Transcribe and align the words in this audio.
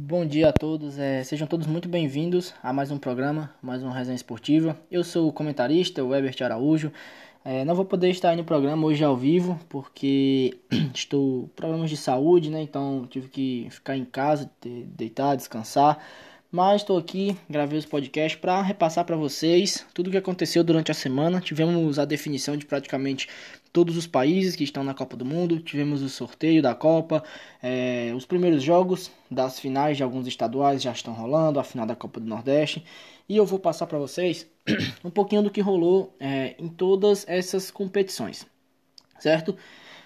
Bom 0.00 0.24
dia 0.24 0.50
a 0.50 0.52
todos, 0.52 0.96
é, 0.96 1.24
sejam 1.24 1.48
todos 1.48 1.66
muito 1.66 1.88
bem-vindos 1.88 2.54
a 2.62 2.72
mais 2.72 2.92
um 2.92 2.98
programa, 2.98 3.52
mais 3.60 3.82
uma 3.82 3.92
resenha 3.92 4.14
esportiva. 4.14 4.78
Eu 4.88 5.02
sou 5.02 5.26
o 5.26 5.32
comentarista, 5.32 6.04
o 6.04 6.14
Ebert 6.14 6.40
Araújo. 6.40 6.92
É, 7.44 7.64
não 7.64 7.74
vou 7.74 7.84
poder 7.84 8.08
estar 8.08 8.36
no 8.36 8.44
programa 8.44 8.86
hoje 8.86 9.02
ao 9.02 9.16
vivo, 9.16 9.58
porque 9.68 10.56
estou 10.94 11.50
problemas 11.56 11.90
de 11.90 11.96
saúde, 11.96 12.48
né? 12.48 12.62
Então 12.62 13.08
tive 13.10 13.28
que 13.28 13.66
ficar 13.70 13.96
em 13.96 14.04
casa, 14.04 14.48
deitar, 14.62 15.34
descansar. 15.34 15.98
Mas 16.50 16.80
estou 16.80 16.96
aqui, 16.96 17.36
gravei 17.48 17.78
os 17.78 17.84
podcasts 17.84 18.40
para 18.40 18.62
repassar 18.62 19.04
para 19.04 19.14
vocês 19.14 19.84
tudo 19.92 20.06
o 20.08 20.10
que 20.10 20.16
aconteceu 20.16 20.64
durante 20.64 20.90
a 20.90 20.94
semana. 20.94 21.42
Tivemos 21.42 21.98
a 21.98 22.06
definição 22.06 22.56
de 22.56 22.64
praticamente 22.64 23.28
todos 23.70 23.98
os 23.98 24.06
países 24.06 24.56
que 24.56 24.64
estão 24.64 24.82
na 24.82 24.94
Copa 24.94 25.14
do 25.14 25.26
Mundo. 25.26 25.60
Tivemos 25.60 26.00
o 26.00 26.08
sorteio 26.08 26.62
da 26.62 26.74
Copa, 26.74 27.22
é, 27.62 28.14
os 28.16 28.24
primeiros 28.24 28.62
jogos 28.62 29.10
das 29.30 29.60
finais 29.60 29.98
de 29.98 30.02
alguns 30.02 30.26
estaduais 30.26 30.80
já 30.80 30.90
estão 30.90 31.12
rolando, 31.12 31.60
a 31.60 31.64
final 31.64 31.84
da 31.84 31.94
Copa 31.94 32.18
do 32.18 32.26
Nordeste. 32.26 32.82
E 33.28 33.36
eu 33.36 33.44
vou 33.44 33.58
passar 33.58 33.86
para 33.86 33.98
vocês 33.98 34.46
um 35.04 35.10
pouquinho 35.10 35.42
do 35.42 35.50
que 35.50 35.60
rolou 35.60 36.16
é, 36.18 36.54
em 36.58 36.68
todas 36.68 37.26
essas 37.28 37.70
competições, 37.70 38.46
certo? 39.20 39.54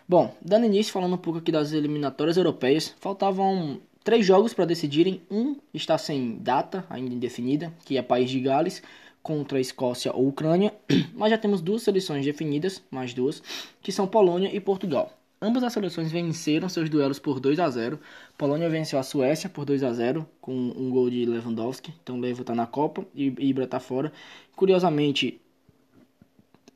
Bom, 0.09 0.35
dando 0.45 0.67
início, 0.67 0.93
falando 0.93 1.15
um 1.15 1.19
pouco 1.19 1.39
aqui 1.39 1.53
das 1.53 1.73
eliminatórias 1.73 2.37
europeias, 2.37 2.97
faltavam 2.99 3.81
três 4.05 4.27
jogos 4.27 4.55
para 4.55 4.65
decidirem. 4.65 5.23
Um 5.31 5.57
está 5.73 5.97
sem 5.99 6.37
data 6.39 6.85
ainda 6.89 7.15
indefinida, 7.15 7.73
que 7.85 7.97
é 7.97 8.03
País 8.03 8.31
de 8.31 8.41
Gales 8.41 8.83
contra 9.23 9.61
Escócia 9.61 10.13
ou 10.15 10.29
Ucrânia, 10.29 10.75
mas 11.15 11.31
já 11.31 11.39
temos 11.39 11.61
duas 11.61 11.83
seleções 11.83 12.25
definidas, 12.25 12.83
mais 12.91 13.15
duas, 13.15 13.43
que 13.81 13.93
são 13.93 14.07
Polônia 14.07 14.55
e 14.55 14.61
Portugal. 14.61 15.17
Ambas 15.41 15.65
as 15.65 15.73
seleções 15.73 16.13
venceram 16.13 16.69
seus 16.69 16.89
duelos 16.89 17.19
por 17.19 17.41
2 17.41 17.59
a 17.59 17.69
0. 17.69 17.99
Polônia 18.39 18.69
venceu 18.69 18.97
a 18.97 19.03
Suécia 19.03 19.51
por 19.51 19.65
2 19.65 19.83
a 19.83 19.93
0 19.93 20.25
com 20.41 20.53
um 20.53 20.89
gol 20.89 21.11
de 21.11 21.25
Lewandowski. 21.25 21.93
Então 22.01 22.21
Levo 22.21 22.43
está 22.43 22.55
na 22.55 22.65
Copa 22.65 23.05
e 23.13 23.35
Ibra 23.39 23.65
está 23.65 23.81
fora. 23.81 24.13
Curiosamente, 24.55 25.41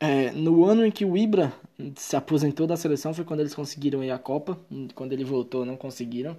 é, 0.00 0.32
no 0.32 0.64
ano 0.64 0.84
em 0.84 0.90
que 0.90 1.04
o 1.04 1.16
Ibra 1.16 1.52
se 1.94 2.16
aposentou 2.16 2.66
da 2.66 2.76
seleção 2.76 3.14
foi 3.14 3.24
quando 3.24 3.38
eles 3.38 3.54
conseguiram 3.54 4.02
ir 4.02 4.10
à 4.10 4.18
Copa. 4.18 4.58
Quando 4.96 5.12
ele 5.12 5.22
voltou, 5.22 5.64
não 5.64 5.76
conseguiram. 5.76 6.36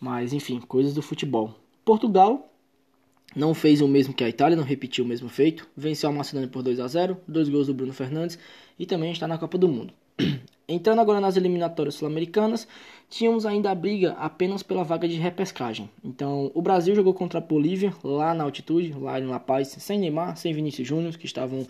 Mas 0.00 0.32
enfim, 0.32 0.58
coisas 0.60 0.94
do 0.94 1.02
futebol. 1.02 1.54
Portugal 1.84 2.50
não 3.36 3.54
fez 3.54 3.80
o 3.80 3.86
mesmo 3.86 4.14
que 4.14 4.24
a 4.24 4.28
Itália, 4.28 4.56
não 4.56 4.64
repetiu 4.64 5.04
o 5.04 5.06
mesmo 5.06 5.28
feito. 5.28 5.68
Venceu 5.76 6.08
a 6.08 6.12
Macedônia 6.12 6.48
por 6.48 6.62
2 6.62 6.80
a 6.80 6.88
0, 6.88 7.16
dois 7.28 7.48
gols 7.48 7.66
do 7.66 7.74
Bruno 7.74 7.92
Fernandes 7.92 8.38
e 8.78 8.86
também 8.86 9.12
está 9.12 9.28
na 9.28 9.38
Copa 9.38 9.58
do 9.58 9.68
Mundo. 9.68 9.92
Entrando 10.68 11.00
agora 11.00 11.20
nas 11.20 11.36
eliminatórias 11.36 11.96
sul-americanas, 11.96 12.66
tínhamos 13.08 13.44
ainda 13.44 13.72
a 13.72 13.74
briga 13.74 14.12
apenas 14.12 14.62
pela 14.62 14.84
vaga 14.84 15.08
de 15.08 15.16
repescagem. 15.16 15.90
Então, 16.02 16.50
o 16.54 16.62
Brasil 16.62 16.94
jogou 16.94 17.12
contra 17.12 17.38
a 17.38 17.42
Bolívia 17.42 17.92
lá 18.04 18.32
na 18.34 18.44
altitude, 18.44 18.92
lá 18.92 19.18
em 19.18 19.26
La 19.26 19.40
Paz, 19.40 19.68
sem 19.68 19.98
Neymar, 19.98 20.36
sem 20.36 20.54
Vinícius 20.54 20.86
Júnior, 20.86 21.16
que 21.16 21.26
estavam 21.26 21.66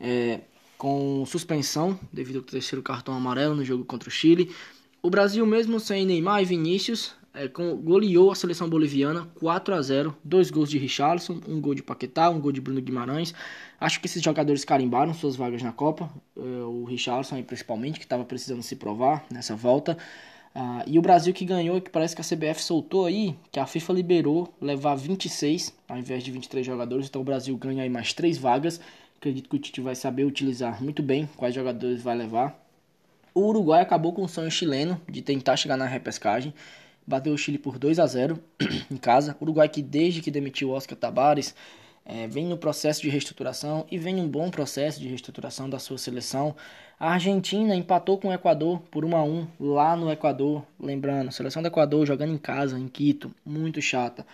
é, 0.00 0.40
com 0.78 1.24
suspensão 1.26 1.98
devido 2.12 2.36
ao 2.36 2.42
terceiro 2.42 2.82
cartão 2.84 3.14
amarelo 3.14 3.56
no 3.56 3.64
jogo 3.64 3.84
contra 3.84 4.08
o 4.08 4.12
Chile. 4.12 4.54
O 5.02 5.10
Brasil, 5.10 5.44
mesmo 5.44 5.80
sem 5.80 6.06
Neymar 6.06 6.40
e 6.40 6.44
Vinícius, 6.44 7.14
é, 7.36 7.48
com, 7.48 7.76
goleou 7.76 8.30
a 8.30 8.34
seleção 8.34 8.68
boliviana 8.68 9.28
4 9.38 9.74
a 9.74 9.82
0 9.82 10.16
dois 10.24 10.50
gols 10.50 10.70
de 10.70 10.78
Richarlison, 10.78 11.40
um 11.46 11.60
gol 11.60 11.74
de 11.74 11.82
Paquetá, 11.82 12.30
um 12.30 12.40
gol 12.40 12.50
de 12.50 12.60
Bruno 12.60 12.80
Guimarães. 12.80 13.34
Acho 13.78 14.00
que 14.00 14.06
esses 14.06 14.22
jogadores 14.22 14.64
carimbaram 14.64 15.12
suas 15.12 15.36
vagas 15.36 15.62
na 15.62 15.72
Copa, 15.72 16.10
é, 16.36 16.40
o 16.40 16.84
Richarlison 16.84 17.40
principalmente, 17.42 17.98
que 17.98 18.06
estava 18.06 18.24
precisando 18.24 18.62
se 18.62 18.74
provar 18.74 19.24
nessa 19.30 19.54
volta. 19.54 19.96
Ah, 20.54 20.82
e 20.86 20.98
o 20.98 21.02
Brasil 21.02 21.34
que 21.34 21.44
ganhou, 21.44 21.78
que 21.82 21.90
parece 21.90 22.16
que 22.16 22.22
a 22.22 22.24
CBF 22.24 22.62
soltou 22.62 23.04
aí, 23.04 23.36
que 23.52 23.60
a 23.60 23.66
FIFA 23.66 23.92
liberou 23.92 24.54
levar 24.58 24.94
26 24.94 25.74
ao 25.86 25.98
invés 25.98 26.24
de 26.24 26.30
23 26.30 26.64
jogadores, 26.64 27.08
então 27.08 27.20
o 27.20 27.24
Brasil 27.24 27.54
ganha 27.58 27.82
aí 27.82 27.90
mais 27.90 28.14
3 28.14 28.38
vagas. 28.38 28.80
Acredito 29.18 29.50
que 29.50 29.56
o 29.56 29.58
Tite 29.58 29.82
vai 29.82 29.94
saber 29.94 30.24
utilizar 30.24 30.82
muito 30.82 31.02
bem 31.02 31.28
quais 31.36 31.54
jogadores 31.54 32.02
vai 32.02 32.16
levar. 32.16 32.58
O 33.34 33.48
Uruguai 33.48 33.82
acabou 33.82 34.14
com 34.14 34.22
o 34.22 34.28
sonho 34.28 34.50
chileno 34.50 34.98
de 35.06 35.20
tentar 35.20 35.56
chegar 35.56 35.76
na 35.76 35.84
repescagem 35.84 36.54
bateu 37.06 37.32
o 37.32 37.38
Chile 37.38 37.58
por 37.58 37.78
2 37.78 37.98
a 37.98 38.06
0 38.06 38.38
em 38.90 38.96
casa. 38.96 39.36
O 39.40 39.44
Uruguai 39.44 39.68
que 39.68 39.82
desde 39.82 40.20
que 40.20 40.30
demitiu 40.30 40.70
Oscar 40.70 40.98
Tabares 40.98 41.54
é, 42.04 42.28
vem 42.28 42.46
no 42.46 42.56
processo 42.56 43.02
de 43.02 43.08
reestruturação 43.08 43.84
e 43.90 43.98
vem 43.98 44.20
um 44.20 44.28
bom 44.28 44.48
processo 44.48 45.00
de 45.00 45.08
reestruturação 45.08 45.68
da 45.68 45.78
sua 45.78 45.98
seleção. 45.98 46.54
A 46.98 47.12
Argentina 47.12 47.74
empatou 47.74 48.16
com 48.16 48.28
o 48.28 48.32
Equador 48.32 48.80
por 48.90 49.04
1 49.04 49.16
a 49.16 49.22
1 49.24 49.46
lá 49.58 49.96
no 49.96 50.10
Equador, 50.10 50.64
lembrando, 50.80 51.28
a 51.28 51.32
seleção 51.32 51.60
do 51.60 51.68
Equador 51.68 52.06
jogando 52.06 52.32
em 52.32 52.38
casa, 52.38 52.78
em 52.78 52.86
Quito, 52.86 53.34
muito 53.44 53.82
chata. 53.82 54.24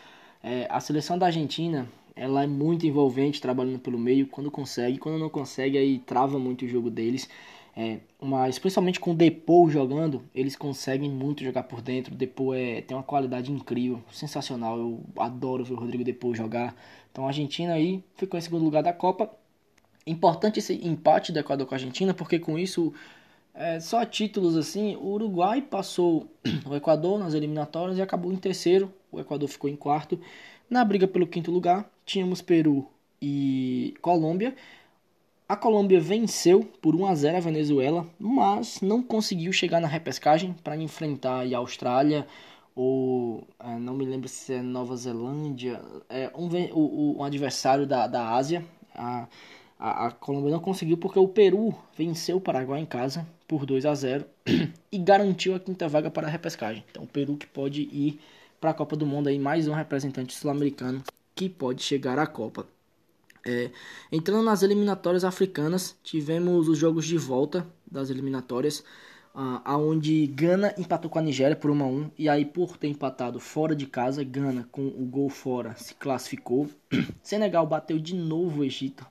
É, 0.42 0.66
a 0.68 0.80
seleção 0.80 1.18
da 1.18 1.26
Argentina, 1.26 1.88
ela 2.14 2.44
é 2.44 2.46
muito 2.46 2.86
envolvente 2.86 3.40
trabalhando 3.40 3.78
pelo 3.78 3.98
meio, 3.98 4.26
quando 4.26 4.50
consegue, 4.50 4.98
quando 4.98 5.18
não 5.18 5.30
consegue 5.30 5.78
aí 5.78 5.98
trava 5.98 6.38
muito 6.38 6.64
o 6.64 6.68
jogo 6.68 6.90
deles. 6.90 7.28
É, 7.74 8.00
mas 8.20 8.58
principalmente 8.58 9.00
com 9.00 9.12
o 9.12 9.14
Depou 9.14 9.70
jogando, 9.70 10.22
eles 10.34 10.54
conseguem 10.54 11.10
muito 11.10 11.42
jogar 11.42 11.62
por 11.62 11.80
dentro. 11.80 12.14
O 12.14 12.16
Depou 12.16 12.54
é, 12.54 12.82
tem 12.82 12.96
uma 12.96 13.02
qualidade 13.02 13.50
incrível, 13.50 14.02
sensacional. 14.12 14.78
Eu 14.78 15.00
adoro 15.16 15.64
ver 15.64 15.72
o 15.74 15.76
Rodrigo 15.76 16.04
Depou 16.04 16.34
jogar. 16.34 16.76
Então 17.10 17.24
a 17.24 17.28
Argentina 17.28 17.72
aí 17.72 18.04
ficou 18.14 18.38
em 18.38 18.42
segundo 18.42 18.64
lugar 18.64 18.82
da 18.82 18.92
Copa. 18.92 19.30
Importante 20.06 20.58
esse 20.58 20.74
empate 20.86 21.32
do 21.32 21.38
Equador 21.38 21.66
com 21.66 21.74
a 21.74 21.76
Argentina, 21.76 22.12
porque 22.12 22.38
com 22.38 22.58
isso, 22.58 22.92
é, 23.54 23.80
só 23.80 24.04
títulos 24.04 24.56
assim, 24.56 24.96
o 24.96 25.06
Uruguai 25.06 25.62
passou 25.62 26.26
o 26.66 26.74
Equador 26.74 27.18
nas 27.18 27.32
eliminatórias 27.32 27.96
e 27.98 28.02
acabou 28.02 28.32
em 28.32 28.36
terceiro. 28.36 28.92
O 29.10 29.18
Equador 29.18 29.48
ficou 29.48 29.70
em 29.70 29.76
quarto. 29.76 30.20
Na 30.68 30.84
briga 30.84 31.06
pelo 31.06 31.26
quinto 31.26 31.50
lugar, 31.50 31.90
tínhamos 32.04 32.42
Peru 32.42 32.86
e 33.20 33.94
Colômbia. 34.02 34.54
A 35.52 35.56
Colômbia 35.56 36.00
venceu 36.00 36.64
por 36.80 36.96
1 36.96 37.04
a 37.04 37.14
0 37.14 37.36
a 37.36 37.40
Venezuela, 37.40 38.06
mas 38.18 38.80
não 38.80 39.02
conseguiu 39.02 39.52
chegar 39.52 39.82
na 39.82 39.86
repescagem 39.86 40.54
para 40.64 40.78
enfrentar 40.78 41.44
a 41.44 41.58
Austrália 41.58 42.26
ou 42.74 43.46
é, 43.60 43.78
não 43.78 43.92
me 43.92 44.06
lembro 44.06 44.30
se 44.30 44.54
é 44.54 44.62
Nova 44.62 44.96
Zelândia, 44.96 45.78
é 46.08 46.30
um, 46.34 46.48
o, 46.72 47.18
o 47.18 47.22
adversário 47.22 47.86
da, 47.86 48.06
da 48.06 48.30
Ásia. 48.30 48.64
A, 48.94 49.28
a, 49.78 50.06
a, 50.06 50.10
Colômbia 50.12 50.52
não 50.52 50.58
conseguiu 50.58 50.96
porque 50.96 51.18
o 51.18 51.28
Peru 51.28 51.74
venceu 51.94 52.38
o 52.38 52.40
Paraguai 52.40 52.80
em 52.80 52.86
casa 52.86 53.28
por 53.46 53.66
2 53.66 53.84
a 53.84 53.94
0 53.94 54.24
e 54.90 54.96
garantiu 54.96 55.54
a 55.54 55.60
quinta 55.60 55.86
vaga 55.86 56.10
para 56.10 56.28
a 56.28 56.30
repescagem. 56.30 56.82
Então 56.90 57.02
o 57.02 57.06
Peru 57.06 57.36
que 57.36 57.46
pode 57.46 57.82
ir 57.82 58.18
para 58.58 58.70
a 58.70 58.74
Copa 58.74 58.96
do 58.96 59.04
Mundo 59.04 59.28
aí 59.28 59.38
mais 59.38 59.68
um 59.68 59.74
representante 59.74 60.32
sul-americano 60.32 61.02
que 61.34 61.46
pode 61.46 61.82
chegar 61.82 62.18
à 62.18 62.26
Copa. 62.26 62.66
É, 63.46 63.70
entrando 64.10 64.42
nas 64.44 64.62
eliminatórias 64.62 65.24
africanas, 65.24 65.96
tivemos 66.02 66.68
os 66.68 66.78
jogos 66.78 67.04
de 67.04 67.18
volta 67.18 67.66
das 67.90 68.10
eliminatórias, 68.10 68.84
aonde 69.34 70.26
Gana 70.26 70.74
empatou 70.76 71.10
com 71.10 71.18
a 71.18 71.22
Nigéria 71.22 71.56
por 71.56 71.70
1 71.70 71.82
a 71.82 71.86
1 71.86 72.10
e 72.18 72.28
aí 72.28 72.44
por 72.44 72.76
ter 72.76 72.88
empatado 72.88 73.40
fora 73.40 73.74
de 73.74 73.86
casa, 73.86 74.22
Gana 74.22 74.68
com 74.70 74.86
o 74.86 75.06
gol 75.06 75.28
fora 75.30 75.74
se 75.76 75.94
classificou. 75.94 76.68
Senegal 77.22 77.66
bateu 77.66 77.98
de 77.98 78.14
novo 78.14 78.60
o 78.60 78.64
Egito 78.64 79.06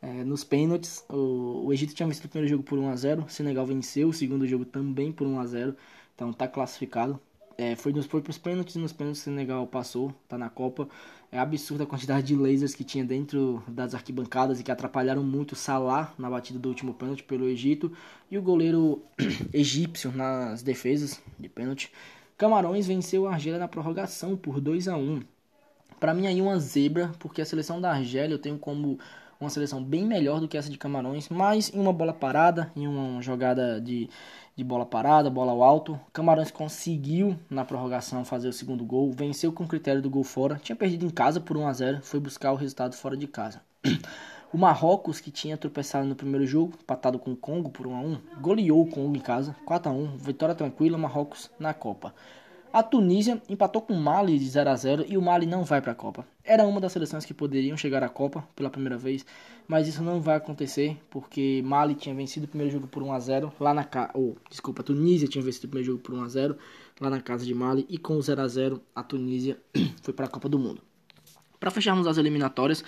é, 0.00 0.24
nos 0.24 0.44
pênaltis. 0.44 1.04
O, 1.08 1.66
o, 1.66 1.72
Egito 1.72 1.94
tinha 1.94 2.06
vencido 2.06 2.26
o 2.26 2.30
primeiro 2.30 2.50
jogo 2.50 2.62
por 2.62 2.78
1 2.78 2.88
a 2.88 2.96
0, 2.96 3.24
Senegal 3.28 3.66
venceu 3.66 4.08
o 4.08 4.12
segundo 4.12 4.46
jogo 4.46 4.64
também 4.64 5.10
por 5.12 5.26
1 5.26 5.40
a 5.40 5.46
0, 5.46 5.76
então 6.14 6.30
está 6.30 6.46
classificado. 6.46 7.20
É, 7.58 7.74
foi, 7.74 7.92
foi 8.02 8.20
para 8.20 8.30
os 8.30 8.36
pênaltis 8.36 8.76
nos 8.76 8.92
pênaltis 8.92 9.22
o 9.22 9.24
Senegal 9.24 9.66
passou, 9.66 10.12
está 10.24 10.36
na 10.36 10.50
Copa. 10.50 10.88
É 11.32 11.38
absurda 11.38 11.84
a 11.84 11.86
quantidade 11.86 12.26
de 12.26 12.36
lasers 12.36 12.74
que 12.74 12.84
tinha 12.84 13.04
dentro 13.04 13.62
das 13.66 13.94
arquibancadas 13.94 14.60
e 14.60 14.62
que 14.62 14.70
atrapalharam 14.70 15.22
muito 15.22 15.52
o 15.52 15.56
Salah 15.56 16.12
na 16.18 16.28
batida 16.28 16.58
do 16.58 16.68
último 16.68 16.94
pênalti 16.94 17.22
pelo 17.22 17.48
Egito 17.48 17.90
e 18.30 18.36
o 18.36 18.42
goleiro 18.42 19.02
egípcio 19.52 20.12
nas 20.12 20.62
defesas 20.62 21.20
de 21.38 21.48
pênalti. 21.48 21.90
Camarões 22.36 22.86
venceu 22.86 23.26
a 23.26 23.32
Argélia 23.32 23.58
na 23.58 23.66
prorrogação 23.66 24.36
por 24.36 24.60
2 24.60 24.88
a 24.88 24.96
1. 24.96 25.22
Para 25.98 26.12
mim 26.12 26.26
aí 26.26 26.42
uma 26.42 26.58
zebra, 26.58 27.10
porque 27.18 27.40
a 27.40 27.46
seleção 27.46 27.80
da 27.80 27.90
Argélia 27.90 28.34
eu 28.34 28.38
tenho 28.38 28.58
como 28.58 28.98
uma 29.40 29.50
seleção 29.50 29.82
bem 29.82 30.04
melhor 30.04 30.40
do 30.40 30.48
que 30.48 30.56
essa 30.56 30.70
de 30.70 30.78
Camarões, 30.78 31.28
mas 31.28 31.72
em 31.72 31.78
uma 31.78 31.92
bola 31.92 32.12
parada, 32.12 32.70
em 32.76 32.86
uma 32.86 33.20
jogada 33.22 33.80
de, 33.80 34.08
de 34.56 34.64
bola 34.64 34.86
parada, 34.86 35.28
bola 35.28 35.52
ao 35.52 35.62
alto, 35.62 36.00
Camarões 36.14 36.50
conseguiu 36.50 37.38
na 37.50 37.62
prorrogação 37.62 38.24
fazer 38.24 38.48
o 38.48 38.52
segundo 38.54 38.86
gol, 38.86 39.12
venceu 39.12 39.52
com 39.52 39.68
critério 39.68 40.00
do 40.00 40.08
gol 40.08 40.24
fora, 40.24 40.58
tinha 40.62 40.74
perdido 40.74 41.04
em 41.04 41.10
casa 41.10 41.38
por 41.38 41.58
1 41.58 41.66
a 41.68 41.72
0, 41.74 42.00
foi 42.02 42.18
buscar 42.18 42.52
o 42.52 42.56
resultado 42.56 42.94
fora 42.94 43.16
de 43.16 43.26
casa. 43.26 43.60
O 44.52 44.58
Marrocos, 44.58 45.20
que 45.20 45.30
tinha 45.30 45.56
tropeçado 45.56 46.06
no 46.06 46.14
primeiro 46.14 46.46
jogo, 46.46 46.74
empatado 46.80 47.18
com 47.18 47.32
o 47.32 47.36
Congo 47.36 47.68
por 47.68 47.86
1 47.86 47.94
a 47.94 48.00
1, 48.00 48.18
goleou 48.40 48.80
o 48.80 48.86
Congo 48.86 49.14
em 49.14 49.20
casa, 49.20 49.54
4 49.66 49.90
a 49.90 49.94
1, 49.94 50.16
vitória 50.16 50.54
tranquila, 50.54 50.96
Marrocos 50.96 51.50
na 51.58 51.74
Copa. 51.74 52.14
A 52.76 52.82
Tunísia 52.82 53.40
empatou 53.48 53.80
com 53.80 53.94
o 53.94 53.98
Mali 53.98 54.38
de 54.38 54.46
0 54.50 54.68
a 54.68 54.76
0 54.76 55.06
e 55.08 55.16
o 55.16 55.22
Mali 55.22 55.46
não 55.46 55.64
vai 55.64 55.80
para 55.80 55.92
a 55.92 55.94
Copa. 55.94 56.26
Era 56.44 56.66
uma 56.66 56.78
das 56.78 56.92
seleções 56.92 57.24
que 57.24 57.32
poderiam 57.32 57.74
chegar 57.74 58.02
à 58.02 58.08
Copa 58.10 58.46
pela 58.54 58.68
primeira 58.68 58.98
vez, 58.98 59.24
mas 59.66 59.88
isso 59.88 60.02
não 60.02 60.20
vai 60.20 60.36
acontecer 60.36 60.94
porque 61.08 61.62
Mali 61.64 61.94
tinha 61.94 62.14
vencido 62.14 62.44
o 62.44 62.48
primeiro 62.50 62.70
jogo 62.70 62.86
por 62.86 63.02
1 63.02 63.12
a 63.14 63.18
0 63.18 63.52
lá 63.58 63.72
na 63.72 63.82
casa, 63.82 64.10
oh, 64.14 64.34
desculpa, 64.50 64.82
a 64.82 64.84
Tunísia 64.84 65.26
tinha 65.26 65.42
vencido 65.42 65.68
o 65.68 65.70
primeiro 65.70 65.86
jogo 65.86 66.02
por 66.02 66.14
1 66.14 66.22
a 66.22 66.28
0 66.28 66.58
lá 67.00 67.08
na 67.08 67.18
casa 67.18 67.46
de 67.46 67.54
Mali 67.54 67.86
e 67.88 67.96
com 67.96 68.12
o 68.18 68.20
0 68.20 68.42
a 68.42 68.46
0 68.46 68.82
a 68.94 69.02
Tunísia 69.02 69.56
foi 70.02 70.12
para 70.12 70.26
a 70.26 70.28
Copa 70.28 70.46
do 70.46 70.58
Mundo. 70.58 70.82
Para 71.58 71.70
fecharmos 71.70 72.06
as 72.06 72.18
eliminatórias, 72.18 72.84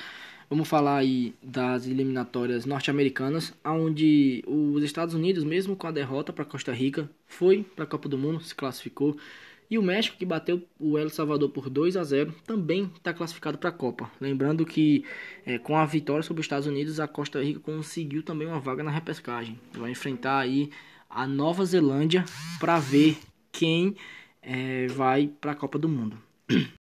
Vamos 0.50 0.66
falar 0.66 0.96
aí 0.96 1.34
das 1.42 1.86
eliminatórias 1.86 2.64
norte-americanas, 2.64 3.52
onde 3.62 4.42
os 4.46 4.82
Estados 4.82 5.14
Unidos, 5.14 5.44
mesmo 5.44 5.76
com 5.76 5.86
a 5.86 5.90
derrota 5.90 6.32
para 6.32 6.42
Costa 6.42 6.72
Rica, 6.72 7.06
foi 7.26 7.62
para 7.76 7.84
a 7.84 7.86
Copa 7.86 8.08
do 8.08 8.16
Mundo, 8.16 8.40
se 8.40 8.54
classificou. 8.54 9.14
E 9.70 9.76
o 9.76 9.82
México, 9.82 10.16
que 10.16 10.24
bateu 10.24 10.66
o 10.78 10.98
El 10.98 11.10
Salvador 11.10 11.50
por 11.50 11.68
2 11.68 11.96
a 11.96 12.04
0, 12.04 12.34
também 12.46 12.90
está 12.96 13.12
classificado 13.12 13.58
para 13.58 13.68
a 13.68 13.72
Copa. 13.72 14.10
Lembrando 14.18 14.64
que 14.64 15.04
é, 15.44 15.58
com 15.58 15.76
a 15.76 15.84
vitória 15.84 16.22
sobre 16.22 16.40
os 16.40 16.44
Estados 16.44 16.66
Unidos, 16.66 16.98
a 16.98 17.06
Costa 17.06 17.42
Rica 17.42 17.60
conseguiu 17.60 18.22
também 18.22 18.48
uma 18.48 18.60
vaga 18.60 18.82
na 18.82 18.90
repescagem. 18.90 19.60
Vai 19.72 19.90
enfrentar 19.90 20.38
aí 20.38 20.70
a 21.08 21.26
Nova 21.26 21.64
Zelândia 21.64 22.24
para 22.58 22.78
ver 22.78 23.18
quem 23.52 23.94
é, 24.40 24.86
vai 24.86 25.30
para 25.40 25.52
a 25.52 25.54
Copa 25.54 25.78
do 25.78 25.88
Mundo. 25.88 26.18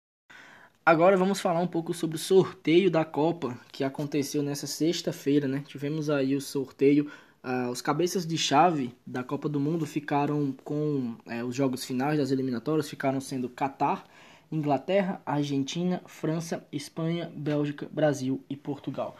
Agora 0.86 1.18
vamos 1.18 1.42
falar 1.42 1.60
um 1.60 1.68
pouco 1.68 1.94
sobre 1.94 2.16
o 2.16 2.19
sorteio 2.19 2.90
da 2.90 3.04
Copa 3.04 3.60
que 3.74 3.83
aconteceu 3.83 4.42
nessa 4.42 4.66
sexta-feira, 4.66 5.45
né? 5.45 5.62
Tivemos 5.68 6.10
aí 6.10 6.33
o 6.33 6.40
sorteio. 6.40 7.12
Uh, 7.47 7.71
os 7.71 7.81
cabeças 7.81 8.27
de 8.27 8.38
chave 8.38 8.94
da 9.05 9.23
Copa 9.23 9.47
do 9.47 9.57
Mundo 9.57 9.85
ficaram 9.85 10.53
com 10.65 11.15
é, 11.25 11.41
os 11.45 11.55
jogos 11.55 11.85
finais 11.85 12.17
das 12.17 12.29
eliminatórias, 12.29 12.89
ficaram 12.89 13.21
sendo 13.21 13.47
Catar, 13.47 14.03
Inglaterra, 14.51 15.21
Argentina, 15.25 16.01
França, 16.05 16.67
Espanha, 16.73 17.31
Bélgica, 17.33 17.88
Brasil 17.89 18.44
e 18.49 18.57
Portugal. 18.57 19.15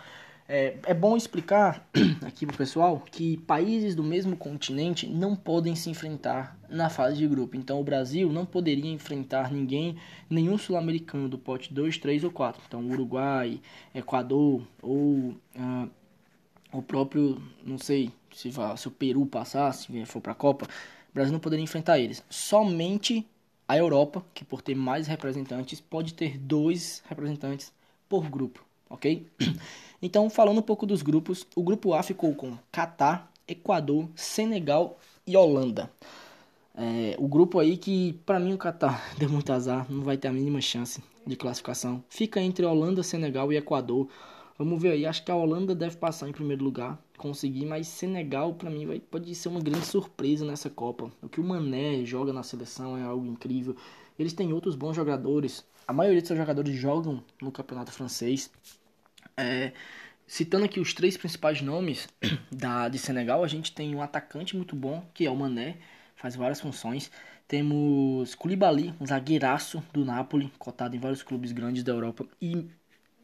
É, 0.46 0.76
é 0.86 0.94
bom 0.94 1.16
explicar 1.16 1.88
aqui 2.28 2.46
pro 2.46 2.58
pessoal 2.58 3.02
que 3.10 3.38
países 3.38 3.96
do 3.96 4.04
mesmo 4.04 4.36
continente 4.36 5.08
não 5.08 5.34
podem 5.34 5.74
se 5.74 5.90
enfrentar 5.90 6.60
na 6.68 6.90
fase 6.90 7.16
de 7.16 7.28
grupo. 7.30 7.56
Então 7.56 7.80
o 7.80 7.84
Brasil 7.84 8.30
não 8.30 8.46
poderia 8.46 8.92
enfrentar 8.92 9.54
ninguém, 9.54 9.96
nenhum 10.30 10.58
sul-americano 10.58 11.30
do 11.30 11.38
pote 11.38 11.74
2, 11.74 11.98
3 11.98 12.26
ou 12.26 12.32
4. 12.32 12.62
Então 12.68 12.86
Uruguai, 12.90 13.62
Equador 13.96 14.68
ou 14.82 15.34
uh, 15.56 15.90
o 16.74 16.82
próprio, 16.82 17.42
não 17.66 17.78
sei 17.78 18.12
se, 18.38 18.52
se 18.52 18.88
o 18.88 18.92
Peru 18.92 19.26
passar, 19.26 19.74
se 19.74 20.06
for 20.06 20.22
para 20.22 20.34
a 20.34 20.36
Copa, 20.36 20.66
o 21.10 21.14
Brasil 21.14 21.34
não 21.34 21.40
poderia 21.40 21.64
enfrentar 21.64 21.98
eles. 21.98 22.24
Somente 22.30 23.26
a 23.68 23.76
Europa, 23.76 24.24
que 24.34 24.46
por 24.46 24.62
ter 24.62 24.76
mais 24.76 25.08
representantes, 25.08 25.82
pode 25.82 26.14
ter 26.14 26.38
dois 26.38 27.04
representantes 27.10 27.74
por 28.08 28.30
grupo, 28.30 28.64
ok? 28.90 29.28
Então, 30.00 30.30
falando 30.30 30.60
um 30.60 30.62
pouco 30.62 30.86
dos 30.86 31.02
grupos, 31.02 31.48
o 31.56 31.64
grupo 31.64 31.96
A 31.96 32.04
ficou 32.04 32.36
com 32.36 32.56
Catar, 32.72 33.32
Equador, 33.48 34.08
Senegal 34.16 34.96
e 35.26 35.36
Holanda. 35.36 35.90
É, 36.76 37.16
o 37.18 37.28
grupo 37.28 37.58
aí 37.58 37.78
que, 37.78 38.14
para 38.24 38.40
mim, 38.40 38.54
o 38.54 38.60
Catar 38.60 39.04
deu 39.18 39.28
muito 39.28 39.52
azar, 39.52 39.88
não 39.90 40.04
vai 40.04 40.16
ter 40.16 40.28
a 40.28 40.32
mínima 40.32 40.62
chance 40.62 41.02
de 41.26 41.36
classificação. 41.36 42.04
Fica 42.10 42.40
entre 42.40 42.64
Holanda, 42.64 43.02
Senegal 43.02 43.52
e 43.52 43.58
Equador. 43.58 44.08
Vamos 44.58 44.82
ver 44.82 44.92
aí, 44.94 45.06
acho 45.06 45.24
que 45.24 45.30
a 45.30 45.36
Holanda 45.36 45.76
deve 45.76 45.98
passar 45.98 46.28
em 46.28 46.32
primeiro 46.32 46.64
lugar, 46.64 47.00
conseguir, 47.16 47.64
mas 47.66 47.88
Senegal 47.88 48.56
para 48.56 48.72
mim 48.72 48.88
vai, 48.88 49.00
pode 49.00 49.34
ser 49.36 49.50
uma 49.50 49.62
grande 49.62 49.86
surpresa 49.86 50.44
nessa 50.44 50.68
Copa. 50.68 51.12
O 51.22 51.30
que 51.30 51.40
o 51.40 51.44
Mané 51.44 52.04
joga 52.04 52.34
na 52.34 52.42
seleção 52.42 52.98
é 52.98 53.04
algo 53.04 53.24
incrível. 53.24 53.76
Eles 54.18 54.34
têm 54.34 54.52
outros 54.52 54.76
bons 54.76 54.96
jogadores. 54.96 55.64
A 55.88 55.94
maioria 55.94 56.20
dos 56.22 56.28
seus 56.28 56.40
jogadores 56.40 56.76
jogam 56.76 57.24
no 57.40 57.52
campeonato 57.52 57.92
francês. 57.92 58.52
É, 59.38 59.74
citando 60.26 60.66
aqui 60.66 60.80
os 60.80 60.92
três 60.92 61.16
principais 61.16 61.62
nomes 61.62 62.10
da, 62.52 62.90
de 62.90 62.98
Senegal, 62.98 63.44
a 63.44 63.48
gente 63.48 63.72
tem 63.72 63.94
um 63.94 64.02
atacante 64.02 64.56
muito 64.56 64.76
bom, 64.76 65.08
que 65.14 65.28
é 65.28 65.30
o 65.30 65.36
Mané, 65.36 65.78
faz 66.16 66.36
várias 66.36 66.60
funções. 66.60 67.12
Temos 67.48 68.34
Koulibaly, 68.34 68.92
um 69.00 69.06
zagueiraço 69.06 69.84
do 69.94 70.04
Napoli, 70.04 70.52
cotado 70.58 70.96
em 70.96 71.00
vários 71.00 71.22
clubes 71.22 71.52
grandes 71.52 71.84
da 71.84 71.92
Europa. 71.92 72.26
E 72.42 72.68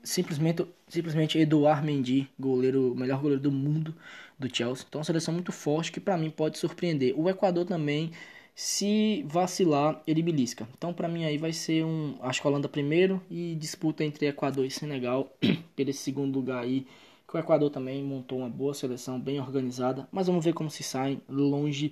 simplesmente, 0.03 0.65
simplesmente 0.87 1.39
Eduard 1.39 1.85
Mendy, 1.85 2.29
goleiro, 2.39 2.93
melhor 2.95 3.21
goleiro 3.21 3.41
do 3.41 3.51
mundo 3.51 3.95
do 4.37 4.53
Chelsea. 4.53 4.85
Então, 4.87 4.99
uma 4.99 5.05
seleção 5.05 5.33
muito 5.33 5.51
forte 5.51 5.91
que 5.91 5.99
para 5.99 6.17
mim 6.17 6.29
pode 6.29 6.57
surpreender. 6.57 7.17
O 7.17 7.29
Equador 7.29 7.65
também 7.65 8.11
se 8.55 9.23
vacilar, 9.27 10.01
ele 10.05 10.21
belisca. 10.21 10.67
Então, 10.77 10.93
para 10.93 11.07
mim 11.07 11.23
aí 11.23 11.37
vai 11.37 11.53
ser 11.53 11.83
um, 11.83 12.15
acho 12.21 12.41
que 12.41 12.47
a 12.47 12.49
Holanda 12.49 12.69
primeiro 12.69 13.21
e 13.29 13.55
disputa 13.55 14.03
entre 14.03 14.27
Equador 14.27 14.65
e 14.65 14.69
Senegal 14.69 15.31
pelo 15.75 15.93
segundo 15.93 16.35
lugar 16.35 16.63
aí. 16.63 16.85
Que 17.27 17.37
o 17.37 17.39
Equador 17.39 17.71
também 17.71 18.03
montou 18.03 18.39
uma 18.39 18.49
boa 18.49 18.75
seleção, 18.75 19.19
bem 19.19 19.39
organizada, 19.39 20.07
mas 20.11 20.27
vamos 20.27 20.45
ver 20.45 20.53
como 20.53 20.69
se 20.69 20.83
saem 20.83 21.19
longe 21.27 21.91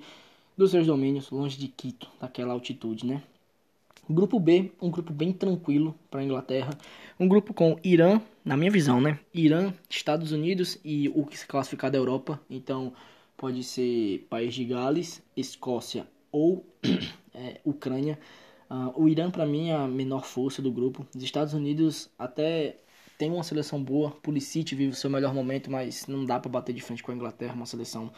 dos 0.55 0.69
seus 0.69 0.85
domínios, 0.85 1.31
longe 1.31 1.57
de 1.57 1.67
Quito, 1.67 2.07
daquela 2.19 2.53
altitude, 2.53 3.07
né? 3.07 3.23
Grupo 4.09 4.39
B, 4.39 4.71
um 4.81 4.89
grupo 4.89 5.13
bem 5.13 5.31
tranquilo 5.31 5.95
para 6.09 6.21
a 6.21 6.23
Inglaterra. 6.23 6.77
Um 7.19 7.27
grupo 7.27 7.53
com 7.53 7.79
Irã, 7.83 8.21
na 8.43 8.57
minha 8.57 8.71
visão, 8.71 8.99
né? 8.99 9.19
Irã, 9.33 9.73
Estados 9.89 10.31
Unidos 10.31 10.77
e 10.83 11.07
o 11.09 11.25
que 11.25 11.37
se 11.37 11.45
classificar 11.45 11.91
da 11.91 11.97
Europa. 11.97 12.39
Então, 12.49 12.93
pode 13.37 13.63
ser 13.63 14.25
País 14.29 14.53
de 14.53 14.65
Gales, 14.65 15.23
Escócia 15.35 16.07
ou 16.31 16.65
é, 17.33 17.61
Ucrânia. 17.63 18.19
Uh, 18.69 19.03
o 19.03 19.07
Irã, 19.07 19.29
para 19.29 19.45
mim, 19.45 19.69
é 19.69 19.75
a 19.75 19.87
menor 19.87 20.25
força 20.25 20.61
do 20.61 20.71
grupo. 20.71 21.05
Os 21.15 21.23
Estados 21.23 21.53
Unidos 21.53 22.09
até 22.17 22.77
tem 23.17 23.29
uma 23.31 23.43
seleção 23.43 23.83
boa. 23.83 24.11
Pulisic 24.11 24.73
vive 24.73 24.91
o 24.91 24.95
seu 24.95 25.09
melhor 25.09 25.33
momento, 25.33 25.69
mas 25.69 26.07
não 26.07 26.25
dá 26.25 26.39
para 26.39 26.49
bater 26.49 26.73
de 26.73 26.81
frente 26.81 27.03
com 27.03 27.11
a 27.11 27.15
Inglaterra. 27.15 27.53
Uma 27.53 27.65
seleção 27.65 28.11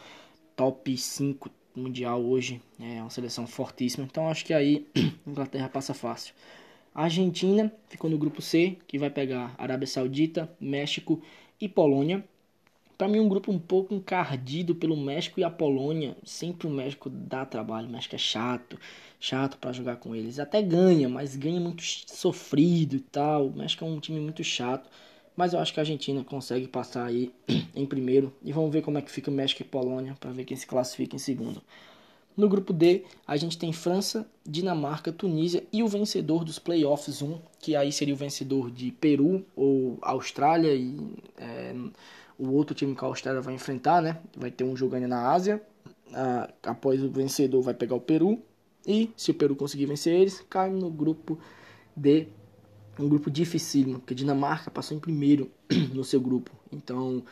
top 0.56 0.96
5 0.96 1.50
mundial 1.74 2.22
hoje. 2.22 2.60
É 2.80 3.00
uma 3.00 3.10
seleção 3.10 3.46
fortíssima. 3.46 4.04
Então 4.04 4.28
acho 4.28 4.44
que 4.44 4.54
aí 4.54 4.86
Inglaterra 5.26 5.68
passa 5.68 5.94
fácil. 5.94 6.34
A 6.94 7.04
Argentina 7.04 7.72
ficou 7.88 8.08
no 8.08 8.16
grupo 8.18 8.40
C, 8.40 8.78
que 8.86 8.98
vai 8.98 9.10
pegar 9.10 9.54
Arábia 9.58 9.86
Saudita, 9.86 10.48
México 10.60 11.20
e 11.60 11.68
Polônia. 11.68 12.24
Para 12.96 13.08
mim, 13.08 13.18
um 13.18 13.28
grupo 13.28 13.50
um 13.50 13.58
pouco 13.58 13.92
encardido 13.92 14.74
pelo 14.74 14.96
México 14.96 15.40
e 15.40 15.44
a 15.44 15.50
Polônia. 15.50 16.16
Sempre 16.24 16.68
o 16.68 16.70
México 16.70 17.10
dá 17.10 17.44
trabalho. 17.44 17.88
O 17.88 17.90
México 17.90 18.14
é 18.14 18.18
chato, 18.18 18.78
chato 19.18 19.58
para 19.58 19.72
jogar 19.72 19.96
com 19.96 20.14
eles. 20.14 20.38
Até 20.38 20.62
ganha, 20.62 21.08
mas 21.08 21.34
ganha 21.34 21.58
muito 21.60 21.82
sofrido 21.82 22.94
e 22.94 23.00
tal. 23.00 23.48
O 23.48 23.56
México 23.56 23.84
é 23.84 23.88
um 23.88 23.98
time 23.98 24.20
muito 24.20 24.44
chato. 24.44 24.88
Mas 25.36 25.52
eu 25.52 25.58
acho 25.58 25.72
que 25.72 25.80
a 25.80 25.82
Argentina 25.82 26.22
consegue 26.22 26.68
passar 26.68 27.06
aí 27.06 27.32
em 27.74 27.86
primeiro. 27.86 28.32
E 28.42 28.52
vamos 28.52 28.72
ver 28.72 28.82
como 28.82 28.98
é 28.98 29.02
que 29.02 29.10
fica 29.10 29.30
México 29.30 29.62
e 29.62 29.64
Polônia 29.64 30.16
para 30.18 30.30
ver 30.30 30.44
quem 30.44 30.56
se 30.56 30.66
classifica 30.66 31.16
em 31.16 31.18
segundo. 31.18 31.62
No 32.36 32.48
grupo 32.48 32.72
D, 32.72 33.04
a 33.26 33.36
gente 33.36 33.56
tem 33.56 33.72
França, 33.72 34.26
Dinamarca, 34.44 35.12
Tunísia 35.12 35.64
e 35.72 35.82
o 35.84 35.88
vencedor 35.88 36.44
dos 36.44 36.58
playoffs 36.58 37.22
1, 37.22 37.38
que 37.60 37.76
aí 37.76 37.92
seria 37.92 38.12
o 38.12 38.16
vencedor 38.16 38.72
de 38.72 38.90
Peru 38.90 39.44
ou 39.54 39.98
Austrália 40.02 40.74
e 40.74 40.98
é, 41.38 41.74
o 42.36 42.50
outro 42.50 42.74
time 42.74 42.94
que 42.94 43.04
a 43.04 43.08
Austrália 43.08 43.40
vai 43.40 43.54
enfrentar, 43.54 44.02
né? 44.02 44.18
Vai 44.36 44.50
ter 44.50 44.64
um 44.64 44.76
jogo 44.76 44.96
ainda 44.96 45.06
na 45.06 45.30
Ásia. 45.30 45.62
Ah, 46.12 46.48
após 46.64 47.02
o 47.02 47.08
vencedor 47.08 47.62
vai 47.62 47.74
pegar 47.74 47.94
o 47.94 48.00
Peru. 48.00 48.42
E 48.86 49.10
se 49.16 49.30
o 49.30 49.34
Peru 49.34 49.54
conseguir 49.56 49.86
vencer 49.86 50.14
eles, 50.14 50.44
cai 50.50 50.70
no 50.70 50.90
grupo 50.90 51.38
D. 51.96 52.28
Um 52.98 53.08
grupo 53.08 53.30
dificílimo, 53.30 53.98
porque 53.98 54.14
Dinamarca 54.14 54.70
passou 54.70 54.96
em 54.96 55.00
primeiro 55.00 55.50
no 55.92 56.04
seu 56.04 56.20
grupo. 56.20 56.50
Então 56.72 57.22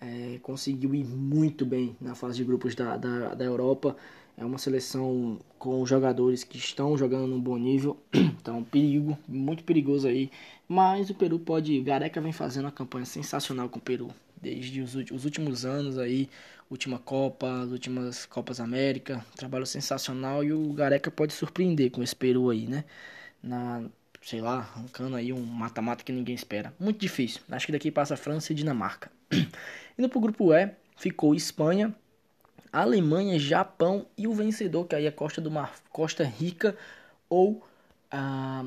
é, 0.00 0.38
conseguiu 0.42 0.94
ir 0.94 1.04
muito 1.04 1.64
bem 1.64 1.96
na 2.00 2.14
fase 2.14 2.36
de 2.36 2.44
grupos 2.44 2.74
da, 2.74 2.96
da, 2.96 3.34
da 3.34 3.44
Europa. 3.44 3.96
É 4.36 4.44
uma 4.44 4.58
seleção 4.58 5.38
com 5.58 5.86
jogadores 5.86 6.42
que 6.42 6.58
estão 6.58 6.96
jogando 6.98 7.28
num 7.28 7.40
bom 7.40 7.56
nível. 7.56 7.96
Então, 8.44 8.62
perigo, 8.62 9.16
muito 9.26 9.64
perigoso 9.64 10.06
aí. 10.06 10.30
Mas 10.68 11.08
o 11.08 11.14
Peru 11.14 11.38
pode. 11.38 11.80
Gareca 11.80 12.20
vem 12.20 12.30
fazendo 12.30 12.66
uma 12.66 12.70
campanha 12.70 13.06
sensacional 13.06 13.70
com 13.70 13.78
o 13.78 13.82
Peru 13.82 14.10
desde 14.44 14.82
os, 14.82 14.94
os 14.94 15.24
últimos 15.24 15.64
anos 15.64 15.98
aí, 15.98 16.28
última 16.70 16.98
Copa, 16.98 17.62
as 17.62 17.70
últimas 17.70 18.26
Copas 18.26 18.60
América, 18.60 19.24
trabalho 19.36 19.64
sensacional 19.66 20.44
e 20.44 20.52
o 20.52 20.72
Gareca 20.74 21.10
pode 21.10 21.32
surpreender 21.32 21.90
com 21.90 22.02
esse 22.02 22.14
Peru 22.14 22.50
aí, 22.50 22.66
né? 22.66 22.84
Na, 23.42 23.82
sei 24.24 24.40
lá, 24.40 24.58
arrancando 24.58 25.16
aí 25.16 25.32
um 25.32 25.42
mata-mata 25.44 26.04
que 26.04 26.12
ninguém 26.12 26.34
espera. 26.34 26.74
Muito 26.78 26.98
difícil. 27.00 27.42
Acho 27.50 27.66
que 27.66 27.72
daqui 27.72 27.90
passa 27.90 28.16
França 28.16 28.52
e 28.52 28.54
Dinamarca. 28.54 29.10
Indo 29.98 30.08
pro 30.08 30.20
grupo 30.20 30.52
E, 30.54 30.70
ficou 30.96 31.34
Espanha, 31.34 31.94
Alemanha, 32.72 33.38
Japão 33.38 34.06
e 34.16 34.26
o 34.26 34.34
vencedor, 34.34 34.86
que 34.86 34.94
aí 34.96 35.06
é 35.06 35.10
Costa 35.10 35.40
do 35.40 35.50
Mar, 35.50 35.74
Costa 35.90 36.24
Rica 36.24 36.76
ou 37.28 37.62
a 38.10 38.64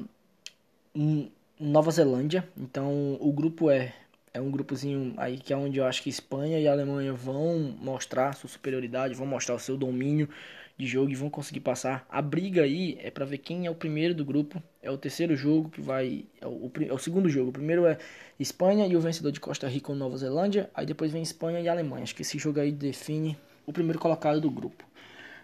Nova 1.60 1.92
Zelândia. 1.92 2.48
Então 2.58 3.18
o 3.20 3.32
grupo 3.32 3.70
é 3.70 3.94
É 4.34 4.42
um 4.42 4.52
grupozinho 4.52 5.14
aí 5.18 5.38
que 5.40 5.52
é 5.54 5.58
onde 5.58 5.80
eu 5.80 5.86
acho 5.86 6.04
que 6.04 6.10
Espanha 6.10 6.60
e 6.60 6.68
Alemanha 6.68 7.14
vão 7.14 7.76
mostrar 7.82 8.34
sua 8.34 8.50
superioridade, 8.50 9.16
vão 9.16 9.26
mostrar 9.28 9.56
o 9.56 9.60
seu 9.60 9.76
domínio 9.78 10.30
de 10.78 10.86
jogo 10.86 11.12
e 11.12 11.16
vão 11.16 11.30
conseguir 11.30 11.62
passar. 11.62 12.06
A 12.08 12.22
briga 12.22 12.62
aí 12.62 12.98
é 13.02 13.10
para 13.10 13.26
ver 13.26 13.40
quem 13.40 13.66
é 13.66 13.72
o 13.72 13.76
primeiro 13.76 14.14
do 14.14 14.24
grupo. 14.24 14.62
É 14.82 14.92
o 14.92 14.98
terceiro 14.98 15.36
jogo 15.36 15.70
que 15.70 15.82
vai. 15.82 16.26
É 16.40 16.46
o, 16.46 16.72
é 16.88 16.94
o, 16.94 16.98
segundo 17.00 17.28
jogo. 17.30 17.50
O 17.50 17.54
primeiro 17.54 17.86
é 17.88 17.98
Espanha 18.40 18.86
e 18.86 18.96
o 18.96 19.02
vencedor 19.02 19.32
de 19.32 19.40
Costa 19.40 19.68
Rica 19.68 19.92
ou 19.92 19.98
Nova 19.98 20.16
Zelândia. 20.18 20.70
Aí 20.76 20.86
depois 20.86 21.12
vem 21.12 21.24
Espanha 21.24 21.60
e 21.60 21.68
Alemanha. 21.68 22.04
Acho 22.04 22.16
que 22.16 22.22
esse 22.22 22.38
jogo 22.38 22.60
aí 22.60 22.72
define 22.72 23.36
o 23.66 23.74
primeiro 23.74 23.98
colocado 23.98 24.40
do 24.40 24.52
grupo. 24.52 24.86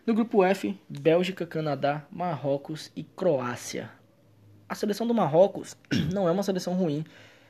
No 0.05 0.13
grupo 0.13 0.43
F, 0.43 0.77
Bélgica, 0.87 1.47
Canadá, 1.47 2.05
Marrocos 2.11 2.91
e 2.95 3.03
Croácia. 3.03 3.89
A 4.69 4.75
seleção 4.75 5.07
do 5.07 5.13
Marrocos 5.13 5.75
não 6.13 6.27
é 6.27 6.31
uma 6.31 6.43
seleção 6.43 6.73
ruim 6.73 7.03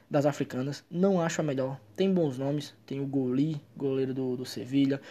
das 0.09 0.27
africanas, 0.27 0.83
não 0.91 1.19
acho 1.19 1.41
a 1.41 1.43
melhor. 1.43 1.79
Tem 1.95 2.13
bons 2.13 2.37
nomes, 2.37 2.75
tem 2.85 2.99
o 2.99 3.05
Goli, 3.07 3.59
goleiro 3.75 4.13
do, 4.13 4.37
do 4.37 4.45
Sevilha, 4.45 5.01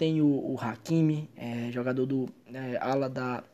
tem 0.00 0.22
o, 0.22 0.26
o 0.26 0.56
Hakimi, 0.58 1.28
é, 1.36 1.70
jogador 1.70 2.06
do 2.06 2.26
é, 2.54 2.78
ala 2.80 3.06
da 3.06 3.44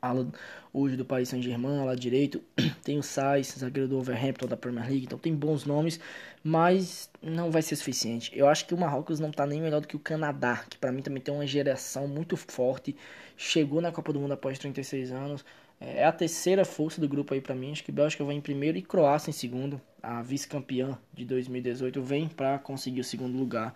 ala 0.00 0.28
hoje 0.72 0.96
do 0.96 1.04
Paris 1.04 1.30
Saint-Germain, 1.30 1.84
lá 1.84 1.96
direito. 1.96 2.40
Tem 2.84 2.96
o 2.96 3.02
Sainz, 3.02 3.56
zagueiro 3.58 3.88
do 3.88 3.98
Overhampton 3.98 4.46
da 4.46 4.56
Premier 4.56 4.86
League, 4.86 5.06
então 5.06 5.18
tem 5.18 5.34
bons 5.34 5.64
nomes, 5.64 5.98
mas 6.44 7.10
não 7.20 7.50
vai 7.50 7.60
ser 7.60 7.74
suficiente. 7.74 8.30
Eu 8.38 8.46
acho 8.46 8.66
que 8.66 8.74
o 8.74 8.78
Marrocos 8.78 9.18
não 9.18 9.30
está 9.30 9.46
nem 9.46 9.60
melhor 9.60 9.80
do 9.80 9.88
que 9.88 9.96
o 9.96 9.98
Canadá, 9.98 10.64
que 10.70 10.78
para 10.78 10.92
mim 10.92 11.02
também 11.02 11.20
tem 11.20 11.34
uma 11.34 11.46
geração 11.46 12.06
muito 12.06 12.36
forte, 12.36 12.94
chegou 13.36 13.80
na 13.80 13.90
Copa 13.90 14.12
do 14.12 14.20
Mundo 14.20 14.34
após 14.34 14.58
36 14.60 15.10
anos. 15.10 15.44
É, 15.80 16.02
é 16.02 16.04
a 16.04 16.12
terceira 16.12 16.64
força 16.64 17.00
do 17.00 17.08
grupo 17.08 17.34
aí 17.34 17.40
para 17.40 17.54
mim. 17.54 17.72
Acho 17.72 17.82
que 17.82 17.90
Bélgica 17.90 18.22
vai 18.22 18.36
em 18.36 18.40
primeiro 18.40 18.78
e 18.78 18.82
Croácia 18.82 19.30
em 19.30 19.32
segundo. 19.32 19.80
A 20.00 20.22
vice-campeã 20.22 20.96
de 21.12 21.24
2018 21.24 22.00
vem 22.00 22.28
para 22.28 22.60
conseguir 22.60 23.00
o 23.00 23.04
segundo 23.04 23.36
lugar 23.36 23.74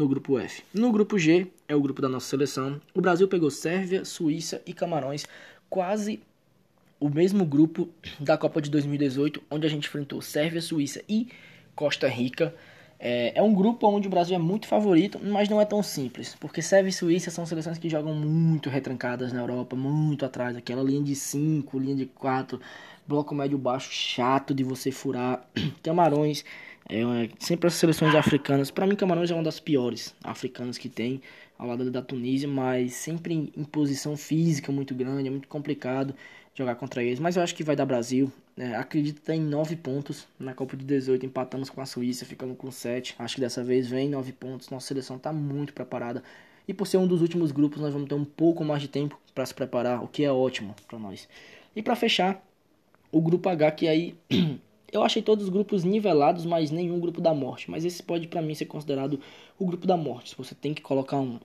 no 0.00 0.08
grupo 0.08 0.38
F. 0.38 0.62
No 0.72 0.90
grupo 0.90 1.18
G, 1.18 1.46
é 1.68 1.76
o 1.76 1.80
grupo 1.80 2.00
da 2.00 2.08
nossa 2.08 2.26
seleção. 2.26 2.80
O 2.94 3.02
Brasil 3.02 3.28
pegou 3.28 3.50
Sérvia, 3.50 4.02
Suíça 4.02 4.62
e 4.64 4.72
Camarões, 4.72 5.26
quase 5.68 6.22
o 6.98 7.10
mesmo 7.10 7.44
grupo 7.44 7.86
da 8.18 8.38
Copa 8.38 8.62
de 8.62 8.70
2018, 8.70 9.42
onde 9.50 9.66
a 9.66 9.70
gente 9.70 9.86
enfrentou 9.86 10.22
Sérvia, 10.22 10.62
Suíça 10.62 11.02
e 11.06 11.28
Costa 11.74 12.08
Rica. 12.08 12.54
É, 12.98 13.38
é, 13.38 13.42
um 13.42 13.52
grupo 13.52 13.86
onde 13.88 14.08
o 14.08 14.10
Brasil 14.10 14.34
é 14.34 14.38
muito 14.38 14.66
favorito, 14.66 15.20
mas 15.22 15.50
não 15.50 15.60
é 15.60 15.66
tão 15.66 15.82
simples, 15.82 16.34
porque 16.40 16.62
Sérvia 16.62 16.90
e 16.90 16.92
Suíça 16.92 17.30
são 17.30 17.44
seleções 17.44 17.76
que 17.76 17.88
jogam 17.88 18.14
muito 18.14 18.70
retrancadas 18.70 19.34
na 19.34 19.40
Europa, 19.40 19.76
muito 19.76 20.24
atrás, 20.24 20.56
aquela 20.56 20.82
linha 20.82 21.02
de 21.02 21.14
5, 21.14 21.78
linha 21.78 21.96
de 21.96 22.06
4, 22.06 22.58
bloco 23.06 23.34
médio 23.34 23.58
baixo 23.58 23.90
chato 23.92 24.54
de 24.54 24.64
você 24.64 24.90
furar. 24.90 25.46
Camarões 25.82 26.44
é, 26.90 27.28
sempre 27.38 27.68
as 27.68 27.74
seleções 27.74 28.14
africanas. 28.16 28.70
Para 28.70 28.84
mim, 28.84 28.96
Camarões 28.96 29.30
é 29.30 29.34
uma 29.34 29.44
das 29.44 29.60
piores 29.60 30.12
africanas 30.24 30.76
que 30.76 30.88
tem, 30.88 31.22
ao 31.56 31.68
lado 31.68 31.88
da 31.88 32.02
Tunísia, 32.02 32.48
mas 32.48 32.94
sempre 32.94 33.32
em, 33.32 33.52
em 33.56 33.62
posição 33.62 34.16
física 34.16 34.72
muito 34.72 34.92
grande, 34.92 35.28
é 35.28 35.30
muito 35.30 35.46
complicado 35.46 36.14
jogar 36.52 36.74
contra 36.74 37.02
eles. 37.02 37.20
Mas 37.20 37.36
eu 37.36 37.42
acho 37.42 37.54
que 37.54 37.62
vai 37.62 37.76
dar 37.76 37.86
Brasil. 37.86 38.32
É, 38.56 38.74
acredito 38.74 39.26
em 39.30 39.40
9 39.40 39.76
pontos 39.76 40.26
na 40.38 40.52
Copa 40.52 40.76
de 40.76 40.84
18. 40.84 41.24
Empatamos 41.24 41.70
com 41.70 41.80
a 41.80 41.86
Suíça, 41.86 42.24
ficamos 42.24 42.56
com 42.58 42.72
7. 42.72 43.14
Acho 43.20 43.36
que 43.36 43.40
dessa 43.40 43.62
vez 43.62 43.86
vem 43.86 44.08
9 44.08 44.32
pontos. 44.32 44.68
Nossa 44.68 44.88
seleção 44.88 45.16
está 45.16 45.32
muito 45.32 45.72
preparada. 45.72 46.24
E 46.66 46.74
por 46.74 46.86
ser 46.86 46.96
um 46.96 47.06
dos 47.06 47.22
últimos 47.22 47.52
grupos, 47.52 47.80
nós 47.80 47.92
vamos 47.92 48.08
ter 48.08 48.16
um 48.16 48.24
pouco 48.24 48.64
mais 48.64 48.82
de 48.82 48.88
tempo 48.88 49.18
para 49.32 49.46
se 49.46 49.54
preparar, 49.54 50.02
o 50.02 50.08
que 50.08 50.24
é 50.24 50.32
ótimo 50.32 50.74
para 50.88 50.98
nós. 50.98 51.28
E 51.74 51.82
para 51.82 51.94
fechar, 51.94 52.44
o 53.12 53.20
grupo 53.20 53.48
H, 53.48 53.70
que 53.72 53.88
aí 53.88 54.16
Eu 54.92 55.02
achei 55.02 55.22
todos 55.22 55.44
os 55.44 55.50
grupos 55.50 55.84
nivelados, 55.84 56.44
mas 56.44 56.70
nenhum 56.70 56.98
grupo 56.98 57.20
da 57.20 57.32
morte. 57.32 57.70
Mas 57.70 57.84
esse 57.84 58.02
pode 58.02 58.28
para 58.28 58.42
mim 58.42 58.54
ser 58.54 58.66
considerado 58.66 59.20
o 59.58 59.66
grupo 59.66 59.86
da 59.86 59.96
morte. 59.96 60.30
Se 60.30 60.36
você 60.36 60.54
tem 60.54 60.74
que 60.74 60.82
colocar 60.82 61.18
um, 61.18 61.38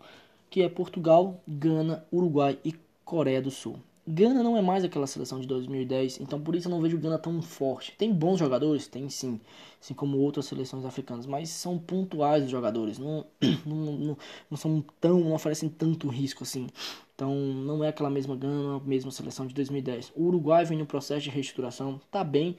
que 0.50 0.62
é 0.62 0.70
Portugal, 0.70 1.40
Gana, 1.48 2.06
Uruguai 2.12 2.58
e 2.64 2.74
Coreia 3.04 3.42
do 3.42 3.52
Sul. 3.52 3.78
Gana 4.08 4.44
não 4.44 4.56
é 4.56 4.62
mais 4.62 4.84
aquela 4.84 5.08
seleção 5.08 5.40
de 5.40 5.48
2010, 5.48 6.20
então 6.22 6.40
por 6.40 6.56
isso 6.56 6.68
eu 6.68 6.70
não 6.70 6.80
vejo 6.80 6.98
Gana 7.00 7.18
tão 7.18 7.42
forte. 7.42 7.92
Tem 7.98 8.14
bons 8.14 8.38
jogadores, 8.38 8.88
tem 8.88 9.10
sim, 9.10 9.40
assim 9.82 9.96
como 9.96 10.20
outras 10.20 10.46
seleções 10.46 10.86
africanas, 10.86 11.26
mas 11.26 11.50
são 11.50 11.80
pontuais 11.80 12.44
os 12.44 12.52
jogadores, 12.52 13.00
não, 13.00 13.26
não, 13.66 13.76
não, 13.76 14.18
não 14.52 14.58
são 14.58 14.84
tão, 15.02 15.22
não 15.22 15.34
oferecem 15.34 15.68
tanto 15.70 16.08
risco 16.08 16.44
assim. 16.44 16.68
Então 17.16 17.34
não 17.34 17.84
é 17.84 17.88
aquela 17.88 18.10
mesma 18.12 18.36
Gana, 18.36 18.78
a 18.78 18.80
mesma 18.80 19.10
seleção 19.10 19.48
de 19.48 19.56
2010. 19.56 20.14
O 20.16 20.26
Uruguai 20.26 20.66
vem 20.66 20.78
no 20.78 20.86
processo 20.86 21.24
de 21.24 21.32
reestruturação, 21.32 22.00
tá 22.12 22.24
bem, 22.24 22.56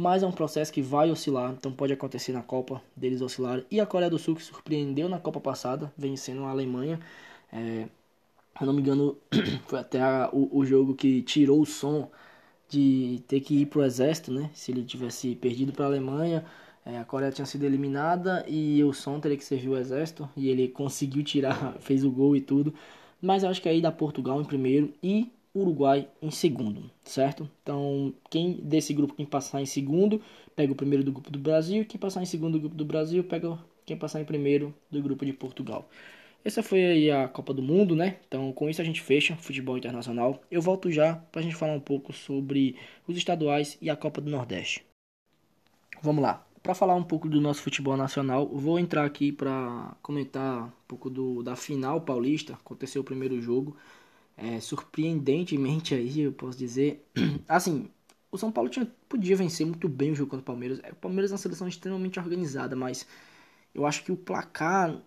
mas 0.00 0.22
é 0.22 0.26
um 0.26 0.32
processo 0.32 0.72
que 0.72 0.80
vai 0.80 1.10
oscilar, 1.10 1.52
então 1.52 1.70
pode 1.70 1.92
acontecer 1.92 2.32
na 2.32 2.42
Copa 2.42 2.82
deles 2.96 3.20
oscilar. 3.20 3.62
E 3.70 3.78
a 3.80 3.84
Coreia 3.84 4.08
do 4.10 4.18
Sul 4.18 4.34
que 4.34 4.42
surpreendeu 4.42 5.10
na 5.10 5.18
Copa 5.18 5.38
passada, 5.40 5.92
vencendo 5.96 6.44
a 6.44 6.50
Alemanha. 6.50 6.98
É, 7.52 7.86
se 8.58 8.64
não 8.64 8.72
me 8.72 8.80
engano, 8.80 9.18
foi 9.68 9.78
até 9.78 10.00
a, 10.00 10.30
o, 10.32 10.58
o 10.58 10.64
jogo 10.64 10.94
que 10.94 11.20
tirou 11.22 11.60
o 11.60 11.66
som 11.66 12.10
de 12.66 13.22
ter 13.28 13.40
que 13.40 13.60
ir 13.62 13.66
pro 13.66 13.84
exército, 13.84 14.32
né? 14.32 14.50
Se 14.54 14.72
ele 14.72 14.84
tivesse 14.84 15.34
perdido 15.34 15.70
para 15.70 15.84
a 15.84 15.88
Alemanha, 15.88 16.46
é, 16.86 16.98
a 16.98 17.04
Coreia 17.04 17.30
tinha 17.30 17.44
sido 17.44 17.64
eliminada 17.66 18.42
e 18.48 18.82
o 18.82 18.94
som 18.94 19.20
teria 19.20 19.36
que 19.36 19.44
servir 19.44 19.68
o 19.68 19.76
exército 19.76 20.26
e 20.34 20.48
ele 20.48 20.68
conseguiu 20.72 21.22
tirar, 21.22 21.76
fez 21.80 22.04
o 22.04 22.10
gol 22.10 22.34
e 22.34 22.40
tudo. 22.40 22.72
Mas 23.20 23.42
eu 23.42 23.50
acho 23.50 23.60
que 23.60 23.68
aí 23.68 23.82
dá 23.82 23.92
Portugal 23.92 24.40
em 24.40 24.44
primeiro 24.46 24.94
e 25.02 25.30
Uruguai 25.54 26.08
em 26.22 26.30
segundo, 26.30 26.90
certo? 27.04 27.50
Então, 27.62 28.14
quem 28.30 28.52
desse 28.54 28.94
grupo 28.94 29.14
quem 29.14 29.26
passar 29.26 29.60
em 29.60 29.66
segundo, 29.66 30.20
pega 30.54 30.72
o 30.72 30.76
primeiro 30.76 31.02
do 31.02 31.12
grupo 31.12 31.30
do 31.30 31.38
Brasil, 31.38 31.84
quem 31.84 31.98
passar 31.98 32.22
em 32.22 32.26
segundo 32.26 32.52
do 32.52 32.60
grupo 32.60 32.76
do 32.76 32.84
Brasil, 32.84 33.24
pega 33.24 33.58
quem 33.84 33.96
passar 33.96 34.20
em 34.20 34.24
primeiro 34.24 34.74
do 34.90 35.02
grupo 35.02 35.26
de 35.26 35.32
Portugal. 35.32 35.88
Essa 36.44 36.62
foi 36.62 37.10
a 37.10 37.28
Copa 37.28 37.52
do 37.52 37.60
Mundo, 37.60 37.94
né? 37.94 38.16
Então, 38.26 38.50
com 38.52 38.70
isso 38.70 38.80
a 38.80 38.84
gente 38.84 39.00
fecha 39.00 39.36
futebol 39.36 39.76
internacional. 39.76 40.40
Eu 40.50 40.62
volto 40.62 40.90
já 40.90 41.16
para 41.16 41.40
a 41.40 41.44
gente 41.44 41.54
falar 41.54 41.74
um 41.74 41.80
pouco 41.80 42.12
sobre 42.12 42.76
os 43.06 43.16
estaduais 43.16 43.76
e 43.82 43.90
a 43.90 43.96
Copa 43.96 44.20
do 44.20 44.30
Nordeste. 44.30 44.82
Vamos 46.00 46.22
lá. 46.22 46.46
Para 46.62 46.74
falar 46.74 46.94
um 46.94 47.02
pouco 47.02 47.28
do 47.28 47.40
nosso 47.40 47.62
futebol 47.62 47.96
nacional, 47.96 48.46
vou 48.46 48.78
entrar 48.78 49.04
aqui 49.04 49.32
para 49.32 49.94
comentar 50.02 50.64
um 50.64 50.72
pouco 50.88 51.10
do, 51.10 51.42
da 51.42 51.56
final 51.56 52.00
paulista. 52.00 52.54
Aconteceu 52.54 53.02
o 53.02 53.04
primeiro 53.04 53.40
jogo 53.40 53.76
é, 54.40 54.58
surpreendentemente 54.58 55.94
aí, 55.94 56.20
eu 56.20 56.32
posso 56.32 56.58
dizer. 56.58 57.06
Assim, 57.46 57.90
o 58.32 58.38
São 58.38 58.50
Paulo 58.50 58.70
tinha, 58.70 58.90
podia 59.08 59.36
vencer 59.36 59.66
muito 59.66 59.88
bem 59.88 60.12
o 60.12 60.14
jogo 60.14 60.30
contra 60.30 60.42
o 60.42 60.46
Palmeiras. 60.46 60.80
É, 60.82 60.90
o 60.90 60.96
Palmeiras 60.96 61.30
é 61.30 61.34
uma 61.34 61.38
seleção 61.38 61.68
extremamente 61.68 62.18
organizada, 62.18 62.74
mas 62.74 63.06
eu 63.74 63.86
acho 63.86 64.02
que 64.02 64.10
o 64.10 64.16
placar 64.16 64.98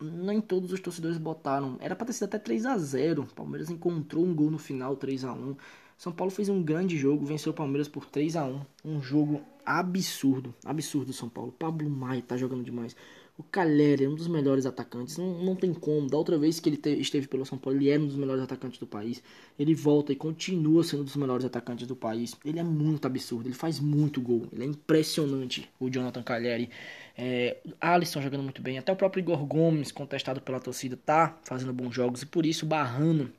nem 0.00 0.40
todos 0.40 0.72
os 0.72 0.78
torcedores 0.78 1.18
botaram. 1.18 1.76
Era 1.80 1.96
para 1.96 2.06
ter 2.06 2.12
sido 2.12 2.24
até 2.24 2.38
3 2.38 2.66
a 2.66 2.78
0 2.78 3.22
O 3.22 3.34
Palmeiras 3.34 3.68
encontrou 3.68 4.24
um 4.24 4.32
gol 4.32 4.50
no 4.50 4.58
final, 4.58 4.94
3 4.96 5.24
a 5.24 5.32
1 5.32 5.56
São 5.96 6.12
Paulo 6.12 6.30
fez 6.30 6.48
um 6.48 6.62
grande 6.62 6.96
jogo, 6.96 7.26
venceu 7.26 7.50
o 7.50 7.54
Palmeiras 7.54 7.88
por 7.88 8.06
3 8.06 8.36
a 8.36 8.44
1 8.44 8.60
Um 8.84 9.02
jogo 9.02 9.42
absurdo, 9.66 10.54
absurdo 10.64 11.12
São 11.12 11.28
Paulo. 11.28 11.50
Pablo 11.50 11.90
Maia 11.90 12.22
tá 12.22 12.36
jogando 12.36 12.62
demais. 12.62 12.94
O 13.38 13.42
Caleri 13.44 14.04
é 14.04 14.08
um 14.08 14.16
dos 14.16 14.26
melhores 14.26 14.66
atacantes, 14.66 15.16
não, 15.16 15.44
não 15.44 15.54
tem 15.54 15.72
como. 15.72 16.08
Da 16.10 16.16
outra 16.18 16.36
vez 16.36 16.58
que 16.58 16.68
ele 16.68 16.76
te, 16.76 16.90
esteve 17.00 17.28
pelo 17.28 17.46
São 17.46 17.56
Paulo, 17.56 17.78
ele 17.78 17.88
era 17.88 18.02
um 18.02 18.06
dos 18.08 18.16
melhores 18.16 18.42
atacantes 18.42 18.80
do 18.80 18.86
país. 18.86 19.22
Ele 19.56 19.74
volta 19.74 20.12
e 20.12 20.16
continua 20.16 20.82
sendo 20.82 21.02
um 21.02 21.04
dos 21.04 21.14
melhores 21.14 21.44
atacantes 21.44 21.86
do 21.86 21.94
país. 21.94 22.34
Ele 22.44 22.58
é 22.58 22.64
muito 22.64 23.06
absurdo, 23.06 23.46
ele 23.46 23.54
faz 23.54 23.78
muito 23.78 24.20
gol. 24.20 24.48
Ele 24.52 24.64
é 24.64 24.66
impressionante, 24.66 25.70
o 25.78 25.88
Jonathan 25.88 26.22
Caleri. 26.24 26.68
É, 27.16 27.58
Alisson 27.80 28.20
jogando 28.20 28.42
muito 28.42 28.60
bem. 28.60 28.76
Até 28.76 28.92
o 28.92 28.96
próprio 28.96 29.20
Igor 29.20 29.46
Gomes, 29.46 29.92
contestado 29.92 30.40
pela 30.40 30.58
torcida, 30.58 30.96
tá 30.96 31.38
fazendo 31.44 31.72
bons 31.72 31.94
jogos. 31.94 32.22
E 32.22 32.26
por 32.26 32.44
isso, 32.44 32.66
barrando 32.66 33.32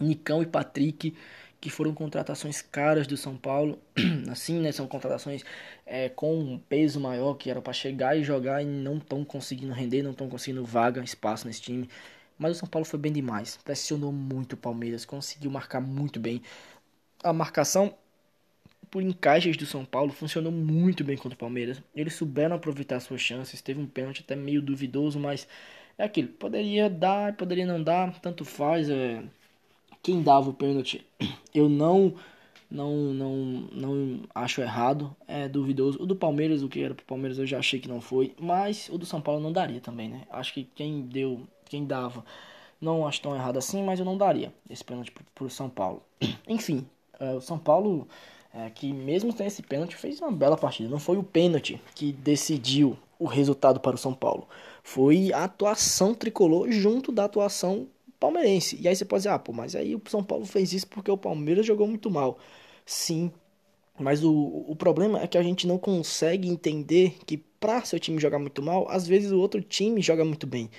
Nicão 0.00 0.42
e 0.42 0.46
Patrick 0.46 1.12
que 1.64 1.70
foram 1.70 1.94
contratações 1.94 2.60
caras 2.60 3.06
do 3.06 3.16
São 3.16 3.38
Paulo, 3.38 3.78
assim, 4.30 4.60
né? 4.60 4.70
São 4.70 4.86
contratações 4.86 5.42
é, 5.86 6.10
com 6.10 6.38
um 6.38 6.58
peso 6.58 7.00
maior 7.00 7.32
que 7.36 7.48
era 7.50 7.62
para 7.62 7.72
chegar 7.72 8.14
e 8.18 8.22
jogar 8.22 8.60
e 8.62 8.66
não 8.66 8.98
estão 8.98 9.24
conseguindo 9.24 9.72
render, 9.72 10.02
não 10.02 10.10
estão 10.10 10.28
conseguindo 10.28 10.62
vaga, 10.62 11.02
espaço 11.02 11.46
nesse 11.46 11.62
time. 11.62 11.88
Mas 12.38 12.54
o 12.54 12.60
São 12.60 12.68
Paulo 12.68 12.84
foi 12.84 12.98
bem 12.98 13.10
demais, 13.10 13.58
pressionou 13.64 14.12
muito 14.12 14.52
o 14.52 14.56
Palmeiras, 14.58 15.06
conseguiu 15.06 15.50
marcar 15.50 15.80
muito 15.80 16.20
bem. 16.20 16.42
A 17.22 17.32
marcação 17.32 17.94
por 18.90 19.00
encaixes 19.00 19.56
do 19.56 19.64
São 19.64 19.86
Paulo 19.86 20.12
funcionou 20.12 20.52
muito 20.52 21.02
bem 21.02 21.16
contra 21.16 21.34
o 21.34 21.38
Palmeiras. 21.38 21.82
Eles 21.96 22.12
souberam 22.12 22.56
aproveitar 22.56 23.00
suas 23.00 23.22
chances, 23.22 23.62
teve 23.62 23.80
um 23.80 23.86
pênalti 23.86 24.20
até 24.20 24.36
meio 24.36 24.60
duvidoso, 24.60 25.18
mas 25.18 25.48
é 25.96 26.04
aquilo, 26.04 26.28
poderia 26.28 26.90
dar, 26.90 27.34
poderia 27.36 27.64
não 27.64 27.82
dar, 27.82 28.20
tanto 28.20 28.44
faz. 28.44 28.90
É 28.90 29.22
quem 30.04 30.22
dava 30.22 30.50
o 30.50 30.54
pênalti, 30.54 31.04
eu 31.52 31.68
não 31.68 32.14
não 32.70 32.92
não 33.14 33.36
não 33.72 34.20
acho 34.34 34.60
errado, 34.60 35.16
é 35.26 35.48
duvidoso. 35.48 36.00
O 36.02 36.06
do 36.06 36.14
Palmeiras, 36.14 36.62
o 36.62 36.68
que 36.68 36.82
era 36.82 36.94
pro 36.94 37.06
Palmeiras, 37.06 37.38
eu 37.38 37.46
já 37.46 37.58
achei 37.58 37.80
que 37.80 37.88
não 37.88 38.02
foi, 38.02 38.34
mas 38.38 38.90
o 38.90 38.98
do 38.98 39.06
São 39.06 39.20
Paulo 39.20 39.40
não 39.40 39.50
daria 39.50 39.80
também, 39.80 40.10
né? 40.10 40.22
Acho 40.30 40.52
que 40.52 40.64
quem 40.74 41.02
deu, 41.02 41.40
quem 41.64 41.86
dava, 41.86 42.22
não 42.78 43.06
acho 43.06 43.22
tão 43.22 43.34
errado 43.34 43.56
assim, 43.56 43.82
mas 43.82 43.98
eu 43.98 44.04
não 44.04 44.18
daria 44.18 44.52
esse 44.68 44.84
pênalti 44.84 45.10
pro, 45.10 45.24
pro 45.34 45.50
São 45.50 45.70
Paulo. 45.70 46.02
Enfim, 46.46 46.86
é, 47.18 47.32
o 47.32 47.40
São 47.40 47.58
Paulo 47.58 48.06
é, 48.52 48.68
que 48.68 48.92
mesmo 48.92 49.32
sem 49.32 49.46
esse 49.46 49.62
pênalti 49.62 49.96
fez 49.96 50.20
uma 50.20 50.30
bela 50.30 50.56
partida. 50.56 50.88
Não 50.88 51.00
foi 51.00 51.16
o 51.16 51.24
pênalti 51.24 51.80
que 51.94 52.12
decidiu 52.12 52.98
o 53.18 53.24
resultado 53.24 53.80
para 53.80 53.96
o 53.96 53.98
São 53.98 54.12
Paulo. 54.12 54.46
Foi 54.82 55.32
a 55.32 55.44
atuação 55.44 56.14
tricolor 56.14 56.70
junto 56.70 57.10
da 57.10 57.24
atuação 57.24 57.86
palmeirense. 58.24 58.78
E 58.80 58.88
aí 58.88 58.96
você 58.96 59.04
pode 59.04 59.20
dizer, 59.20 59.30
ah, 59.30 59.38
pô, 59.38 59.52
mas 59.52 59.76
aí 59.76 59.94
o 59.94 60.02
São 60.08 60.24
Paulo 60.24 60.46
fez 60.46 60.72
isso 60.72 60.86
porque 60.86 61.10
o 61.10 61.16
Palmeiras 61.16 61.66
jogou 61.66 61.86
muito 61.86 62.10
mal. 62.10 62.38
Sim, 62.86 63.30
mas 63.98 64.24
o, 64.24 64.64
o 64.66 64.74
problema 64.76 65.22
é 65.22 65.26
que 65.26 65.38
a 65.38 65.42
gente 65.42 65.66
não 65.66 65.78
consegue 65.78 66.48
entender 66.48 67.18
que 67.26 67.36
para 67.36 67.84
seu 67.84 68.00
time 68.00 68.20
jogar 68.20 68.38
muito 68.38 68.62
mal, 68.62 68.86
às 68.90 69.06
vezes 69.06 69.30
o 69.30 69.38
outro 69.38 69.62
time 69.62 70.02
joga 70.02 70.24
muito 70.24 70.46
bem. 70.46 70.70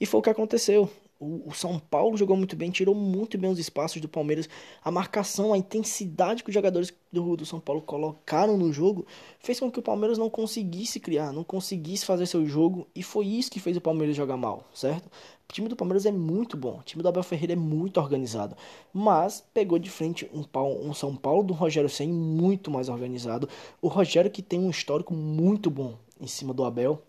E 0.00 0.06
foi 0.06 0.20
o 0.20 0.22
que 0.22 0.30
aconteceu. 0.30 0.90
O, 1.18 1.50
São 1.54 1.78
Paulo 1.78 2.14
jogou 2.14 2.36
muito 2.36 2.54
bem, 2.54 2.70
tirou 2.70 2.94
muito 2.94 3.38
bem 3.38 3.50
os 3.50 3.58
espaços 3.58 4.02
do 4.02 4.08
Palmeiras. 4.08 4.46
A 4.84 4.90
marcação, 4.90 5.54
a 5.54 5.56
intensidade 5.56 6.44
que 6.44 6.50
os 6.50 6.54
jogadores 6.54 6.92
do, 7.10 7.36
do 7.36 7.46
São 7.46 7.58
Paulo 7.58 7.80
colocaram 7.80 8.58
no 8.58 8.70
jogo 8.70 9.06
fez 9.38 9.58
com 9.58 9.70
que 9.70 9.78
o 9.78 9.82
Palmeiras 9.82 10.18
não 10.18 10.28
conseguisse 10.28 11.00
criar, 11.00 11.32
não 11.32 11.42
conseguisse 11.42 12.04
fazer 12.04 12.26
seu 12.26 12.44
jogo. 12.44 12.86
E 12.94 13.02
foi 13.02 13.26
isso 13.26 13.50
que 13.50 13.58
fez 13.60 13.78
o 13.78 13.80
Palmeiras 13.80 14.14
jogar 14.14 14.36
mal, 14.36 14.68
certo? 14.74 15.10
O 15.48 15.52
time 15.52 15.68
do 15.68 15.76
Palmeiras 15.76 16.04
é 16.04 16.12
muito 16.12 16.56
bom, 16.56 16.78
o 16.80 16.82
time 16.82 17.02
do 17.02 17.08
Abel 17.08 17.22
Ferreira 17.22 17.52
é 17.52 17.56
muito 17.56 18.00
organizado. 18.00 18.56
Mas 18.92 19.42
pegou 19.54 19.78
de 19.78 19.88
frente 19.88 20.28
um, 20.34 20.44
um 20.88 20.92
São 20.92 21.14
Paulo 21.14 21.44
do 21.44 21.54
Rogério 21.54 21.88
Senna 21.88 22.12
muito 22.12 22.70
mais 22.70 22.88
organizado. 22.88 23.48
O 23.80 23.88
Rogério 23.88 24.30
que 24.30 24.42
tem 24.42 24.58
um 24.58 24.70
histórico 24.70 25.14
muito 25.14 25.70
bom 25.70 25.96
em 26.20 26.26
cima 26.26 26.52
do 26.52 26.64
Abel. 26.64 27.00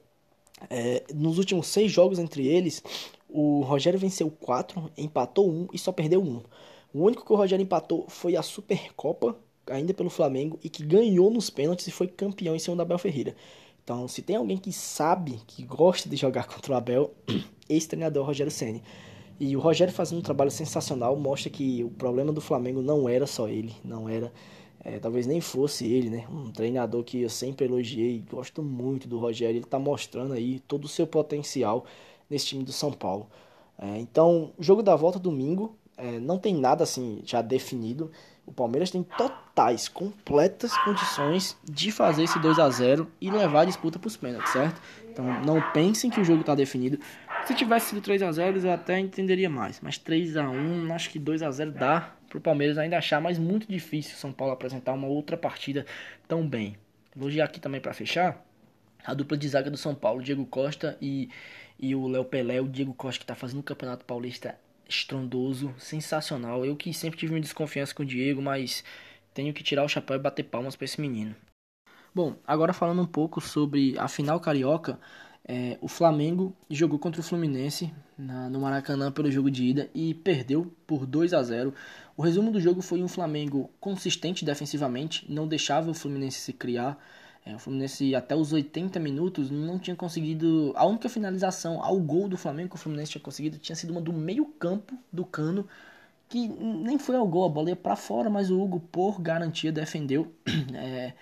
É, 0.69 1.03
nos 1.13 1.37
últimos 1.37 1.67
seis 1.67 1.91
jogos 1.91 2.19
entre 2.19 2.47
eles, 2.47 2.83
o 3.29 3.61
Rogério 3.61 3.99
venceu 3.99 4.29
4, 4.29 4.91
empatou 4.97 5.49
1 5.49 5.67
e 5.73 5.77
só 5.77 5.91
perdeu 5.91 6.21
1. 6.21 6.41
O 6.93 7.03
único 7.03 7.25
que 7.25 7.33
o 7.33 7.35
Rogério 7.35 7.63
empatou 7.63 8.05
foi 8.07 8.35
a 8.35 8.41
Supercopa, 8.41 9.35
ainda 9.67 9.93
pelo 9.93 10.09
Flamengo, 10.09 10.57
e 10.63 10.69
que 10.69 10.83
ganhou 10.83 11.29
nos 11.29 11.49
pênaltis 11.49 11.87
e 11.87 11.91
foi 11.91 12.07
campeão 12.07 12.55
em 12.55 12.59
cima 12.59 12.75
da 12.75 12.83
Abel 12.83 12.97
Ferreira. 12.97 13.35
Então, 13.83 14.07
se 14.07 14.21
tem 14.21 14.35
alguém 14.35 14.57
que 14.57 14.71
sabe, 14.73 15.39
que 15.47 15.63
gosta 15.63 16.09
de 16.09 16.15
jogar 16.15 16.47
contra 16.47 16.73
o 16.73 16.75
Abel, 16.75 17.13
esse 17.69 17.87
treinador 17.87 18.23
o 18.23 18.25
Rogério 18.25 18.51
Ceni. 18.51 18.81
E 19.39 19.55
o 19.55 19.59
Rogério 19.59 19.93
fazendo 19.93 20.19
um 20.19 20.23
trabalho 20.23 20.49
sensacional 20.49 21.15
mostra 21.15 21.49
que 21.49 21.83
o 21.83 21.89
problema 21.91 22.31
do 22.31 22.41
Flamengo 22.41 22.81
não 22.81 23.07
era 23.07 23.27
só 23.27 23.47
ele, 23.47 23.75
não 23.83 24.09
era, 24.09 24.33
é, 24.83 24.97
talvez 24.97 25.27
nem 25.27 25.39
fosse 25.39 25.85
ele, 25.85 26.09
né? 26.09 26.25
Um 26.31 26.51
treinador 26.51 27.03
que 27.03 27.21
eu 27.21 27.29
sempre 27.29 27.65
elogiei, 27.65 28.23
gosto 28.29 28.63
muito 28.63 29.07
do 29.07 29.19
Rogério, 29.19 29.57
ele 29.57 29.65
está 29.65 29.77
mostrando 29.77 30.33
aí 30.33 30.59
todo 30.61 30.85
o 30.85 30.87
seu 30.87 31.05
potencial 31.05 31.85
nesse 32.29 32.47
time 32.47 32.63
do 32.63 32.71
São 32.71 32.91
Paulo. 32.91 33.27
É, 33.77 33.99
então, 33.99 34.51
jogo 34.59 34.81
da 34.81 34.95
volta 34.95 35.19
domingo 35.19 35.75
é, 35.97 36.19
não 36.19 36.37
tem 36.37 36.55
nada 36.55 36.83
assim 36.83 37.21
já 37.23 37.41
definido. 37.41 38.11
O 38.45 38.51
Palmeiras 38.51 38.89
tem 38.89 39.03
totais, 39.03 39.89
completas 39.89 40.75
condições 40.79 41.57
de 41.63 41.91
fazer 41.91 42.23
esse 42.23 42.39
2 42.39 42.59
a 42.59 42.69
0 42.69 43.07
e 43.19 43.29
levar 43.29 43.61
a 43.61 43.65
disputa 43.65 43.99
para 43.99 44.07
os 44.07 44.15
pênaltis, 44.15 44.53
certo? 44.53 44.81
Então 45.11 45.25
não 45.43 45.61
pensem 45.73 46.09
que 46.09 46.21
o 46.21 46.23
jogo 46.23 46.41
está 46.41 46.55
definido. 46.55 46.97
Se 47.47 47.55
tivesse 47.55 47.91
sido 47.91 48.01
3 48.01 48.21
a 48.23 48.31
0 48.31 48.59
eu 48.59 48.71
até 48.71 48.99
entenderia 48.99 49.49
mais. 49.49 49.79
Mas 49.79 49.97
3 49.97 50.35
a 50.35 50.49
1 50.49 50.93
acho 50.93 51.09
que 51.09 51.17
2 51.17 51.41
a 51.41 51.49
0 51.49 51.71
dá 51.71 52.13
para 52.27 52.37
o 52.37 52.41
Palmeiras 52.41 52.77
ainda 52.77 52.97
achar, 52.97 53.21
mas 53.21 53.39
muito 53.39 53.71
difícil 53.71 54.15
o 54.15 54.19
São 54.19 54.33
Paulo 54.33 54.53
apresentar 54.53 54.91
uma 54.91 55.07
outra 55.07 55.37
partida 55.37 55.85
tão 56.27 56.45
bem. 56.45 56.75
Elogiar 57.15 57.45
aqui 57.45 57.59
também 57.59 57.79
para 57.79 57.93
fechar 57.93 58.45
a 59.05 59.13
dupla 59.13 59.37
de 59.37 59.47
zaga 59.47 59.71
do 59.71 59.77
São 59.77 59.95
Paulo, 59.95 60.21
Diego 60.21 60.45
Costa 60.45 60.97
e 61.01 61.29
e 61.79 61.95
o 61.95 62.07
Léo 62.07 62.25
Pelé, 62.25 62.59
o 62.59 62.67
Diego 62.67 62.93
Costa 62.93 63.19
que 63.19 63.23
está 63.23 63.35
fazendo 63.35 63.59
um 63.59 63.63
campeonato 63.63 64.03
paulista 64.03 64.57
estrondoso, 64.89 65.73
sensacional. 65.77 66.65
Eu 66.65 66.75
que 66.75 66.93
sempre 66.93 67.19
tive 67.19 67.33
uma 67.33 67.39
desconfiança 67.39 67.93
com 67.93 68.03
o 68.03 68.05
Diego, 68.05 68.41
mas 68.41 68.83
tenho 69.33 69.53
que 69.53 69.63
tirar 69.63 69.83
o 69.83 69.89
chapéu 69.89 70.15
e 70.15 70.19
bater 70.19 70.43
palmas 70.43 70.75
para 70.75 70.85
esse 70.85 70.99
menino. 70.99 71.35
Bom, 72.13 72.35
agora 72.47 72.73
falando 72.73 73.01
um 73.01 73.05
pouco 73.05 73.39
sobre 73.39 73.97
a 73.99 74.07
final 74.07 74.39
carioca, 74.39 74.99
é, 75.47 75.77
o 75.79 75.87
Flamengo 75.87 76.53
jogou 76.69 76.99
contra 76.99 77.21
o 77.21 77.23
Fluminense 77.23 77.93
na, 78.17 78.49
no 78.49 78.59
Maracanã 78.59 79.11
pelo 79.11 79.31
jogo 79.31 79.49
de 79.49 79.63
ida 79.63 79.89
e 79.95 80.13
perdeu 80.13 80.73
por 80.85 81.05
2 81.05 81.33
a 81.33 81.41
0. 81.41 81.73
O 82.17 82.21
resumo 82.21 82.51
do 82.51 82.59
jogo 82.59 82.81
foi 82.81 83.01
um 83.01 83.07
Flamengo 83.07 83.69
consistente 83.79 84.43
defensivamente, 84.43 85.25
não 85.31 85.47
deixava 85.47 85.89
o 85.89 85.93
Fluminense 85.93 86.41
se 86.41 86.51
criar. 86.51 87.01
É, 87.45 87.55
o 87.55 87.59
Fluminense 87.59 88.13
até 88.13 88.35
os 88.35 88.51
80 88.51 88.99
minutos 88.99 89.49
não 89.49 89.79
tinha 89.79 89.95
conseguido. 89.95 90.73
A 90.75 90.85
única 90.85 91.07
finalização 91.07 91.81
ao 91.81 91.97
gol 91.97 92.27
do 92.27 92.35
Flamengo 92.35 92.71
que 92.71 92.75
o 92.75 92.79
Fluminense 92.79 93.11
tinha 93.11 93.23
conseguido 93.23 93.57
tinha 93.57 93.75
sido 93.75 93.91
uma 93.91 94.01
do 94.01 94.11
meio-campo 94.11 94.97
do 95.13 95.23
cano, 95.23 95.65
que 96.27 96.45
nem 96.49 96.99
foi 96.99 97.15
ao 97.15 97.25
gol, 97.25 97.45
a 97.45 97.49
bola 97.49 97.69
ia 97.69 97.75
para 97.75 97.95
fora, 97.95 98.29
mas 98.29 98.49
o 98.51 98.61
Hugo, 98.61 98.81
por 98.91 99.21
garantia, 99.21 99.71
defendeu. 99.71 100.29
É, 100.75 101.13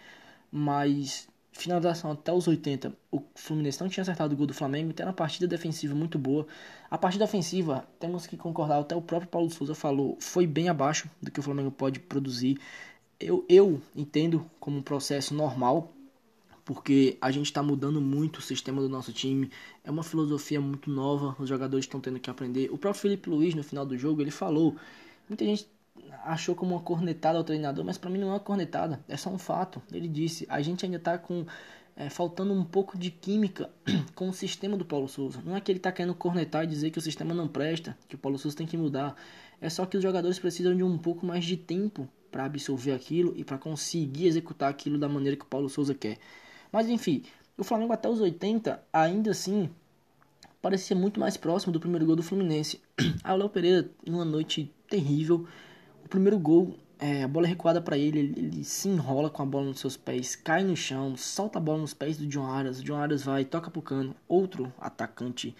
mas 0.51 1.27
finalização 1.57 2.11
até 2.11 2.33
os 2.33 2.47
80, 2.47 2.93
o 3.09 3.21
Fluminense 3.33 3.81
não 3.81 3.87
tinha 3.87 4.01
acertado 4.01 4.33
o 4.33 4.37
gol 4.37 4.45
do 4.45 4.53
Flamengo, 4.53 4.93
era 4.97 5.07
uma 5.07 5.13
partida 5.13 5.47
defensiva 5.47 5.95
muito 5.95 6.19
boa. 6.19 6.45
A 6.91 6.97
partida 6.97 7.23
ofensiva, 7.23 7.87
temos 7.97 8.27
que 8.27 8.35
concordar, 8.35 8.79
até 8.79 8.95
o 8.95 9.01
próprio 9.01 9.29
Paulo 9.29 9.49
Souza 9.49 9.73
falou, 9.73 10.17
foi 10.19 10.45
bem 10.45 10.67
abaixo 10.67 11.09
do 11.21 11.31
que 11.31 11.39
o 11.39 11.43
Flamengo 11.43 11.71
pode 11.71 11.99
produzir. 11.99 12.59
Eu, 13.17 13.45
eu 13.47 13.81
entendo 13.95 14.45
como 14.59 14.77
um 14.77 14.81
processo 14.81 15.33
normal 15.33 15.93
porque 16.65 17.17
a 17.21 17.31
gente 17.31 17.45
está 17.45 17.61
mudando 17.61 18.01
muito 18.01 18.39
o 18.39 18.41
sistema 18.41 18.81
do 18.81 18.89
nosso 18.89 19.13
time. 19.13 19.51
É 19.83 19.91
uma 19.91 20.03
filosofia 20.03 20.59
muito 20.59 20.89
nova, 20.89 21.35
os 21.39 21.47
jogadores 21.47 21.85
estão 21.85 22.01
tendo 22.01 22.19
que 22.19 22.29
aprender. 22.29 22.69
O 22.71 22.77
próprio 22.77 23.01
Felipe 23.01 23.29
Luiz, 23.29 23.53
no 23.53 23.63
final 23.63 23.85
do 23.85 23.95
jogo, 23.95 24.21
ele 24.21 24.31
falou. 24.31 24.75
Muita 25.29 25.45
gente 25.45 25.67
achou 26.23 26.55
como 26.55 26.75
uma 26.75 26.81
cornetada 26.81 27.37
ao 27.37 27.43
treinador, 27.43 27.83
mas 27.85 27.97
para 27.97 28.09
mim 28.09 28.19
não 28.19 28.29
é 28.29 28.31
uma 28.31 28.39
cornetada, 28.39 28.99
é 29.07 29.17
só 29.17 29.29
um 29.29 29.37
fato. 29.37 29.81
Ele 29.91 30.07
disse: 30.07 30.45
a 30.49 30.61
gente 30.61 30.85
ainda 30.85 30.97
está 30.97 31.17
com. 31.17 31.45
É, 31.97 32.09
faltando 32.09 32.51
um 32.51 32.61
pouco 32.65 32.97
de 32.97 33.09
química 33.09 33.69
com 34.13 34.27
o 34.27 34.33
sistema 34.33 34.75
do 34.75 34.83
Paulo 34.83 35.07
Souza. 35.07 35.41
Não 35.45 35.55
é 35.55 35.61
que 35.61 35.71
ele 35.71 35.79
está 35.79 35.93
querendo 35.93 36.13
cornetar 36.13 36.65
e 36.65 36.67
dizer 36.67 36.91
que 36.91 36.97
o 36.97 37.01
sistema 37.01 37.33
não 37.33 37.47
presta, 37.47 37.97
que 38.09 38.15
o 38.15 38.17
Paulo 38.17 38.37
Souza 38.37 38.57
tem 38.57 38.67
que 38.67 38.75
mudar. 38.75 39.15
É 39.61 39.69
só 39.69 39.85
que 39.85 39.95
os 39.95 40.03
jogadores 40.03 40.37
precisam 40.37 40.75
de 40.75 40.83
um 40.83 40.97
pouco 40.97 41.25
mais 41.25 41.45
de 41.45 41.55
tempo 41.55 42.05
para 42.29 42.43
absorver 42.43 42.91
aquilo 42.91 43.33
e 43.37 43.45
para 43.45 43.57
conseguir 43.57 44.27
executar 44.27 44.69
aquilo 44.69 44.97
da 44.97 45.07
maneira 45.07 45.37
que 45.37 45.45
o 45.45 45.47
Paulo 45.47 45.69
Souza 45.69 45.95
quer. 45.95 46.17
Mas 46.69 46.89
enfim, 46.89 47.23
o 47.57 47.63
Flamengo 47.63 47.93
até 47.93 48.09
os 48.09 48.19
80, 48.19 48.83
ainda 48.91 49.31
assim, 49.31 49.69
parecia 50.61 50.95
muito 50.95 51.17
mais 51.17 51.37
próximo 51.37 51.71
do 51.71 51.79
primeiro 51.79 52.05
gol 52.05 52.17
do 52.17 52.23
Fluminense. 52.23 52.81
Aí 53.23 53.31
o 53.33 53.37
Léo 53.37 53.49
Pereira, 53.49 53.89
em 54.05 54.11
uma 54.11 54.25
noite 54.25 54.69
terrível, 54.89 55.47
o 56.05 56.09
primeiro 56.09 56.37
gol, 56.37 56.77
é, 56.99 57.23
a 57.23 57.27
bola 57.27 57.47
é 57.47 57.49
recuada 57.49 57.81
para 57.81 57.97
ele, 57.97 58.19
ele, 58.19 58.39
ele, 58.39 58.63
se 58.63 58.87
enrola 58.87 59.29
com 59.29 59.41
a 59.41 59.45
bola 59.45 59.65
nos 59.65 59.79
seus 59.79 59.97
pés, 59.97 60.35
cai 60.35 60.63
no 60.63 60.75
chão, 60.75 61.17
solta 61.17 61.57
a 61.57 61.61
bola 61.61 61.79
nos 61.79 61.93
pés 61.93 62.17
do 62.17 62.27
John 62.27 62.45
Arias, 62.45 62.79
o 62.79 62.83
John 62.83 62.97
Arias 62.97 63.23
vai, 63.23 63.43
toca 63.43 63.69
pro 63.69 63.81
cano, 63.81 64.15
outro 64.27 64.71
atacante 64.79 65.55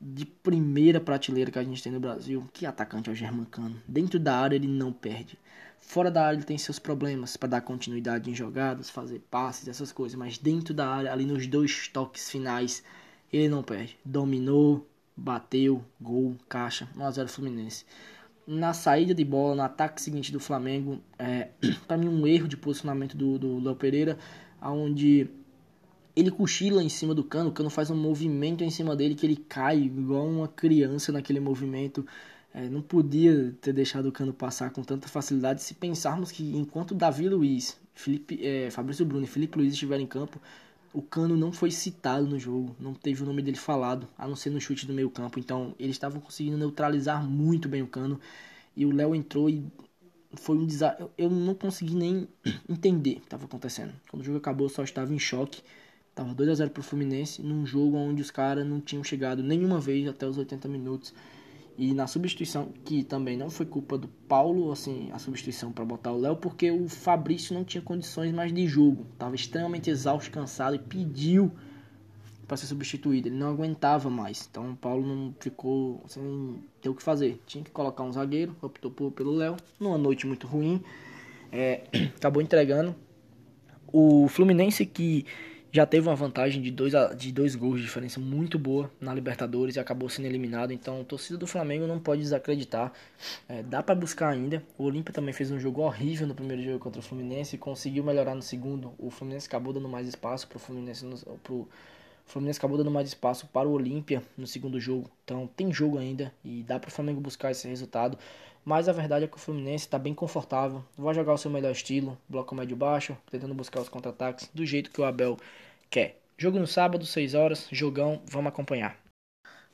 de 0.00 0.26
primeira 0.26 1.00
prateleira 1.00 1.50
que 1.50 1.58
a 1.58 1.64
gente 1.64 1.82
tem 1.82 1.92
no 1.92 2.00
Brasil, 2.00 2.46
que 2.52 2.66
atacante 2.66 3.08
é 3.08 3.12
o 3.12 3.16
Germancano. 3.16 3.80
Dentro 3.88 4.18
da 4.18 4.36
área 4.36 4.56
ele 4.56 4.68
não 4.68 4.92
perde. 4.92 5.38
Fora 5.78 6.10
da 6.10 6.26
área 6.26 6.36
ele 6.36 6.44
tem 6.44 6.58
seus 6.58 6.78
problemas 6.78 7.36
para 7.36 7.48
dar 7.48 7.60
continuidade 7.60 8.30
em 8.30 8.34
jogadas, 8.34 8.90
fazer 8.90 9.20
passes, 9.30 9.68
essas 9.68 9.92
coisas. 9.92 10.18
Mas 10.18 10.36
dentro 10.36 10.74
da 10.74 10.88
área, 10.88 11.12
ali 11.12 11.24
nos 11.24 11.46
dois 11.46 11.88
toques 11.88 12.28
finais, 12.28 12.82
ele 13.32 13.48
não 13.48 13.62
perde. 13.62 13.96
Dominou, 14.04 14.86
bateu, 15.16 15.82
gol, 16.00 16.36
caixa, 16.48 16.88
1x0 16.96 17.28
Fluminense. 17.28 17.84
Na 18.46 18.72
saída 18.72 19.12
de 19.12 19.24
bola, 19.24 19.56
no 19.56 19.62
ataque 19.62 20.00
seguinte 20.00 20.30
do 20.30 20.38
Flamengo, 20.38 21.00
é, 21.18 21.48
para 21.88 21.96
mim 21.96 22.08
um 22.08 22.26
erro 22.26 22.46
de 22.46 22.56
posicionamento 22.56 23.16
do, 23.16 23.38
do 23.38 23.58
Léo 23.58 23.74
Pereira, 23.74 24.18
onde 24.62 25.28
ele 26.14 26.30
cochila 26.30 26.82
em 26.82 26.88
cima 26.88 27.14
do 27.14 27.22
cano, 27.22 27.50
o 27.50 27.52
cano 27.52 27.68
faz 27.68 27.90
um 27.90 27.96
movimento 27.96 28.64
em 28.64 28.70
cima 28.70 28.96
dele 28.96 29.14
que 29.14 29.26
ele 29.26 29.36
cai 29.36 29.78
igual 29.78 30.26
uma 30.26 30.48
criança 30.48 31.12
naquele 31.12 31.40
movimento. 31.40 32.06
É, 32.54 32.70
não 32.70 32.80
podia 32.80 33.54
ter 33.60 33.74
deixado 33.74 34.06
o 34.06 34.12
Cano 34.12 34.32
passar 34.32 34.70
com 34.70 34.82
tanta 34.82 35.06
facilidade 35.08 35.62
se 35.62 35.74
pensarmos 35.74 36.32
que 36.32 36.56
enquanto 36.56 36.94
Davi 36.94 37.28
Luiz, 37.28 37.78
Felipe, 37.92 38.40
é, 38.42 38.70
Fabrício 38.70 39.04
Bruno 39.04 39.24
e 39.24 39.26
Felipe 39.28 39.58
Luiz 39.58 39.74
estiverem 39.74 40.04
em 40.04 40.08
campo, 40.08 40.40
o 40.96 41.02
Cano 41.02 41.36
não 41.36 41.52
foi 41.52 41.70
citado 41.70 42.26
no 42.26 42.38
jogo, 42.38 42.74
não 42.80 42.94
teve 42.94 43.22
o 43.22 43.26
nome 43.26 43.42
dele 43.42 43.58
falado, 43.58 44.08
a 44.16 44.26
não 44.26 44.34
ser 44.34 44.48
no 44.48 44.58
chute 44.58 44.86
do 44.86 44.94
meio 44.94 45.10
campo. 45.10 45.38
Então 45.38 45.74
eles 45.78 45.96
estavam 45.96 46.22
conseguindo 46.22 46.56
neutralizar 46.56 47.22
muito 47.22 47.68
bem 47.68 47.82
o 47.82 47.86
Cano 47.86 48.18
e 48.74 48.86
o 48.86 48.90
Léo 48.90 49.14
entrou 49.14 49.50
e 49.50 49.62
foi 50.36 50.56
um 50.56 50.64
desastre. 50.64 51.06
Eu 51.18 51.28
não 51.28 51.54
consegui 51.54 51.94
nem 51.94 52.26
entender 52.66 53.10
o 53.10 53.16
que 53.16 53.26
estava 53.26 53.44
acontecendo. 53.44 53.92
Quando 54.10 54.22
o 54.22 54.24
jogo 54.24 54.38
acabou, 54.38 54.64
eu 54.64 54.70
só 54.70 54.82
estava 54.82 55.12
em 55.12 55.18
choque. 55.18 55.60
Tava 56.14 56.32
2 56.34 56.48
a 56.48 56.54
0 56.54 56.70
pro 56.70 56.82
Fluminense 56.82 57.42
num 57.42 57.66
jogo 57.66 57.98
onde 57.98 58.22
os 58.22 58.30
caras 58.30 58.66
não 58.66 58.80
tinham 58.80 59.04
chegado 59.04 59.42
nenhuma 59.42 59.78
vez 59.78 60.08
até 60.08 60.26
os 60.26 60.38
80 60.38 60.66
minutos. 60.66 61.12
E 61.78 61.92
na 61.92 62.06
substituição, 62.06 62.70
que 62.84 63.04
também 63.04 63.36
não 63.36 63.50
foi 63.50 63.66
culpa 63.66 63.98
do 63.98 64.08
Paulo, 64.08 64.72
assim, 64.72 65.10
a 65.12 65.18
substituição 65.18 65.70
para 65.70 65.84
botar 65.84 66.10
o 66.12 66.18
Léo, 66.18 66.36
porque 66.36 66.70
o 66.70 66.88
Fabrício 66.88 67.54
não 67.54 67.64
tinha 67.64 67.82
condições 67.82 68.32
mais 68.32 68.52
de 68.52 68.66
jogo. 68.66 69.06
Tava 69.18 69.34
extremamente 69.34 69.90
exausto, 69.90 70.30
cansado 70.30 70.74
e 70.74 70.78
pediu 70.78 71.52
para 72.46 72.56
ser 72.56 72.66
substituído. 72.66 73.28
Ele 73.28 73.36
não 73.36 73.50
aguentava 73.50 74.08
mais. 74.08 74.48
Então 74.50 74.70
o 74.70 74.76
Paulo 74.76 75.06
não 75.06 75.34
ficou 75.38 76.02
sem 76.06 76.62
ter 76.80 76.88
o 76.88 76.94
que 76.94 77.02
fazer. 77.02 77.40
Tinha 77.46 77.62
que 77.62 77.70
colocar 77.70 78.04
um 78.04 78.12
zagueiro, 78.12 78.56
optou 78.62 78.90
por, 78.90 79.10
pelo 79.12 79.32
Léo. 79.32 79.56
Numa 79.78 79.98
noite 79.98 80.26
muito 80.26 80.46
ruim. 80.46 80.82
é, 81.52 81.82
acabou 82.16 82.40
entregando. 82.40 82.94
O 83.92 84.28
Fluminense 84.28 84.86
que 84.86 85.26
já 85.76 85.84
teve 85.84 86.08
uma 86.08 86.16
vantagem 86.16 86.62
de 86.62 86.70
dois, 86.70 86.94
de 87.18 87.30
dois 87.30 87.54
gols 87.54 87.76
de 87.76 87.82
diferença 87.82 88.18
muito 88.18 88.58
boa 88.58 88.90
na 88.98 89.12
Libertadores 89.12 89.76
e 89.76 89.80
acabou 89.80 90.08
sendo 90.08 90.24
eliminado. 90.24 90.72
Então, 90.72 91.02
a 91.02 91.04
torcida 91.04 91.38
do 91.38 91.46
Flamengo 91.46 91.86
não 91.86 91.98
pode 91.98 92.22
desacreditar. 92.22 92.90
É, 93.46 93.62
dá 93.62 93.82
para 93.82 93.94
buscar 93.94 94.30
ainda. 94.30 94.62
O 94.78 94.84
Olímpia 94.84 95.12
também 95.12 95.34
fez 95.34 95.50
um 95.50 95.60
jogo 95.60 95.82
horrível 95.82 96.26
no 96.26 96.34
primeiro 96.34 96.62
jogo 96.62 96.78
contra 96.78 96.98
o 96.98 97.02
Fluminense 97.02 97.56
e 97.56 97.58
conseguiu 97.58 98.02
melhorar 98.02 98.34
no 98.34 98.40
segundo. 98.40 98.94
O 98.96 99.10
Fluminense 99.10 99.48
acabou 99.48 99.70
dando 99.70 99.86
mais 99.86 100.08
espaço 100.08 100.48
para 100.48 100.56
o 100.56 100.58
Fluminense. 100.58 101.04
Pro, 101.42 101.54
o 101.56 101.68
Fluminense 102.24 102.58
acabou 102.58 102.78
dando 102.78 102.90
mais 102.90 103.08
espaço 103.08 103.46
para 103.46 103.68
o 103.68 103.72
Olímpia 103.72 104.22
no 104.34 104.46
segundo 104.46 104.80
jogo. 104.80 105.10
Então 105.24 105.46
tem 105.54 105.70
jogo 105.70 105.98
ainda 105.98 106.32
e 106.42 106.62
dá 106.62 106.80
para 106.80 106.88
o 106.88 106.90
Flamengo 106.90 107.20
buscar 107.20 107.50
esse 107.50 107.68
resultado. 107.68 108.16
Mas 108.64 108.88
a 108.88 108.92
verdade 108.92 109.26
é 109.26 109.28
que 109.28 109.36
o 109.36 109.38
Fluminense 109.38 109.84
está 109.84 109.98
bem 109.98 110.14
confortável. 110.14 110.82
Vai 110.96 111.14
jogar 111.14 111.34
o 111.34 111.38
seu 111.38 111.50
melhor 111.50 111.70
estilo, 111.70 112.16
bloco 112.26 112.54
médio 112.54 112.76
baixo, 112.76 113.16
tentando 113.30 113.54
buscar 113.54 113.80
os 113.80 113.88
contra-ataques 113.90 114.50
do 114.54 114.64
jeito 114.64 114.90
que 114.90 115.00
o 115.00 115.04
Abel 115.04 115.36
quer. 115.90 116.20
Jogo 116.38 116.58
no 116.58 116.66
sábado, 116.66 117.06
6 117.06 117.34
horas, 117.34 117.66
jogão, 117.70 118.20
vamos 118.26 118.48
acompanhar. 118.48 118.96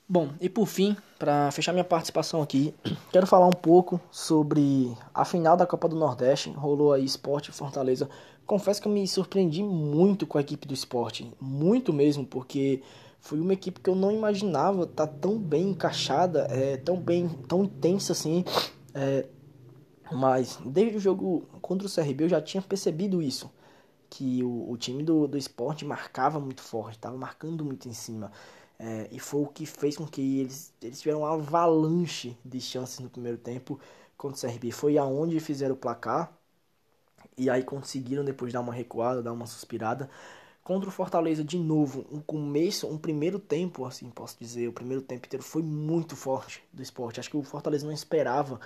Bom, 0.08 0.30
e 0.40 0.48
por 0.48 0.66
fim, 0.66 0.96
para 1.18 1.50
fechar 1.50 1.72
minha 1.72 1.84
participação 1.84 2.42
aqui, 2.42 2.74
quero 3.10 3.26
falar 3.26 3.46
um 3.46 3.50
pouco 3.50 4.00
sobre 4.10 4.96
a 5.14 5.24
final 5.24 5.56
da 5.56 5.66
Copa 5.66 5.88
do 5.88 5.96
Nordeste. 5.96 6.50
Rolou 6.50 6.92
aí 6.92 7.04
Esporte 7.04 7.50
Fortaleza 7.50 8.08
confesso 8.46 8.82
que 8.82 8.88
eu 8.88 8.92
me 8.92 9.06
surpreendi 9.06 9.62
muito 9.62 10.26
com 10.26 10.38
a 10.38 10.40
equipe 10.40 10.66
do 10.66 10.74
esporte, 10.74 11.32
muito 11.40 11.92
mesmo, 11.92 12.26
porque 12.26 12.82
foi 13.20 13.40
uma 13.40 13.52
equipe 13.52 13.80
que 13.80 13.88
eu 13.88 13.94
não 13.94 14.10
imaginava 14.10 14.82
estar 14.82 15.06
tá 15.06 15.12
tão 15.20 15.38
bem 15.38 15.70
encaixada, 15.70 16.46
é, 16.50 16.76
tão 16.76 16.98
bem, 16.98 17.28
tão 17.48 17.64
intensa 17.64 18.12
assim. 18.12 18.44
É, 18.94 19.26
mas 20.10 20.58
desde 20.66 20.96
o 20.96 21.00
jogo 21.00 21.48
contra 21.62 21.86
o 21.86 21.90
CRB 21.90 22.24
eu 22.24 22.28
já 22.28 22.40
tinha 22.40 22.60
percebido 22.60 23.22
isso. 23.22 23.50
Que 24.14 24.42
o, 24.44 24.70
o 24.70 24.76
time 24.76 25.02
do, 25.02 25.26
do 25.26 25.38
esporte 25.38 25.84
marcava 25.84 26.38
muito 26.40 26.62
forte, 26.62 26.96
estava 26.96 27.16
marcando 27.16 27.64
muito 27.64 27.88
em 27.88 27.94
cima. 27.94 28.30
É, 28.78 29.08
e 29.12 29.18
foi 29.20 29.42
o 29.42 29.46
que 29.46 29.64
fez 29.66 29.96
com 29.96 30.06
que 30.06 30.40
eles, 30.40 30.72
eles 30.82 31.00
tiveram 31.00 31.20
uma 31.20 31.32
avalanche 31.34 32.36
de 32.44 32.60
chances 32.60 32.98
no 33.00 33.08
primeiro 33.10 33.38
tempo 33.38 33.80
contra 34.16 34.36
o 34.36 34.40
CRB. 34.40 34.72
Foi 34.72 34.98
aonde 34.98 35.38
fizeram 35.40 35.74
o 35.74 35.78
placar 35.78 36.32
e 37.36 37.48
aí 37.50 37.62
conseguiram 37.62 38.24
depois 38.24 38.52
dar 38.52 38.60
uma 38.60 38.72
recuada, 38.72 39.22
dar 39.22 39.32
uma 39.32 39.46
suspirada. 39.46 40.08
Contra 40.62 40.88
o 40.88 40.92
Fortaleza, 40.92 41.42
de 41.42 41.58
novo, 41.58 42.06
um 42.10 42.20
começo, 42.20 42.86
um 42.86 42.96
primeiro 42.98 43.38
tempo, 43.38 43.84
assim 43.84 44.08
posso 44.10 44.36
dizer, 44.38 44.68
o 44.68 44.72
primeiro 44.72 45.02
tempo 45.02 45.26
inteiro 45.26 45.44
foi 45.44 45.62
muito 45.62 46.14
forte 46.14 46.62
do 46.72 46.82
esporte. 46.82 47.18
Acho 47.18 47.30
que 47.30 47.36
o 47.36 47.42
Fortaleza 47.42 47.84
não 47.86 47.92
esperava 47.92 48.60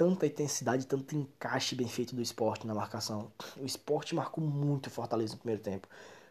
tanta 0.00 0.26
intensidade, 0.26 0.86
tanto 0.86 1.14
encaixe 1.14 1.74
bem 1.74 1.86
feito 1.86 2.16
do 2.16 2.22
esporte 2.22 2.66
na 2.66 2.72
marcação. 2.72 3.30
O 3.58 3.66
esporte 3.66 4.14
marcou 4.14 4.42
muito 4.42 4.86
o 4.86 4.90
Fortaleza 4.90 5.34
no 5.34 5.40
primeiro 5.40 5.60
tempo. 5.60 5.86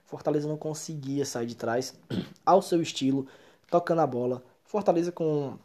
Fortaleza 0.05 0.47
não 0.47 0.57
conseguia 0.57 1.23
sair 1.23 1.45
de 1.45 1.53
trás 1.53 1.93
ao 2.43 2.63
seu 2.63 2.81
estilo, 2.81 3.27
tocando 3.69 4.01
a 4.01 4.07
bola. 4.07 4.43
Fortaleza 4.63 5.11
com 5.11 5.55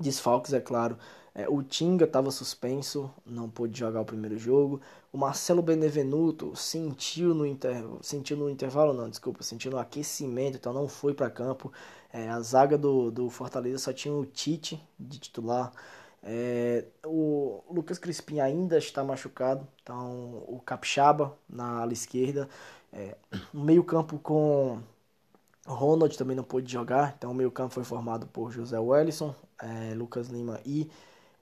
desfalques, 0.00 0.52
é 0.52 0.58
claro. 0.60 0.98
É, 1.32 1.48
o 1.48 1.62
Tinga 1.62 2.04
estava 2.04 2.32
suspenso, 2.32 3.08
não 3.24 3.48
pôde 3.48 3.78
jogar 3.78 4.00
o 4.00 4.04
primeiro 4.04 4.36
jogo. 4.36 4.80
O 5.12 5.16
Marcelo 5.16 5.62
Benevenuto 5.62 6.56
sentiu 6.56 7.32
no, 7.32 7.46
inter... 7.46 7.84
sentiu 8.02 8.36
no 8.36 8.50
intervalo, 8.50 8.92
não, 8.92 9.08
desculpa, 9.08 9.44
sentiu 9.44 9.70
no 9.70 9.78
aquecimento, 9.78 10.56
então 10.56 10.72
não 10.72 10.88
foi 10.88 11.14
para 11.14 11.30
campo. 11.30 11.72
É, 12.12 12.28
a 12.28 12.40
zaga 12.40 12.76
do, 12.76 13.08
do 13.12 13.30
Fortaleza 13.30 13.78
só 13.78 13.92
tinha 13.92 14.12
o 14.12 14.26
Tite 14.26 14.84
de 14.98 15.20
titular. 15.20 15.72
É, 16.22 16.84
o 17.04 17.62
Lucas 17.70 17.98
Crispim 17.98 18.40
ainda 18.40 18.76
está 18.76 19.02
machucado, 19.02 19.66
então 19.82 20.44
o 20.46 20.60
Capixaba 20.64 21.36
na 21.48 21.80
ala 21.80 21.92
esquerda. 21.92 22.48
É, 22.92 23.16
o 23.54 23.60
meio-campo 23.60 24.18
com 24.18 24.80
Ronald 25.66 26.16
também 26.16 26.36
não 26.36 26.44
pôde 26.44 26.70
jogar, 26.70 27.14
então 27.16 27.30
o 27.30 27.34
meio-campo 27.34 27.72
foi 27.72 27.84
formado 27.84 28.26
por 28.26 28.50
José 28.50 28.78
Wellison, 28.78 29.34
é, 29.60 29.94
Lucas 29.94 30.28
Lima 30.28 30.60
e 30.64 30.90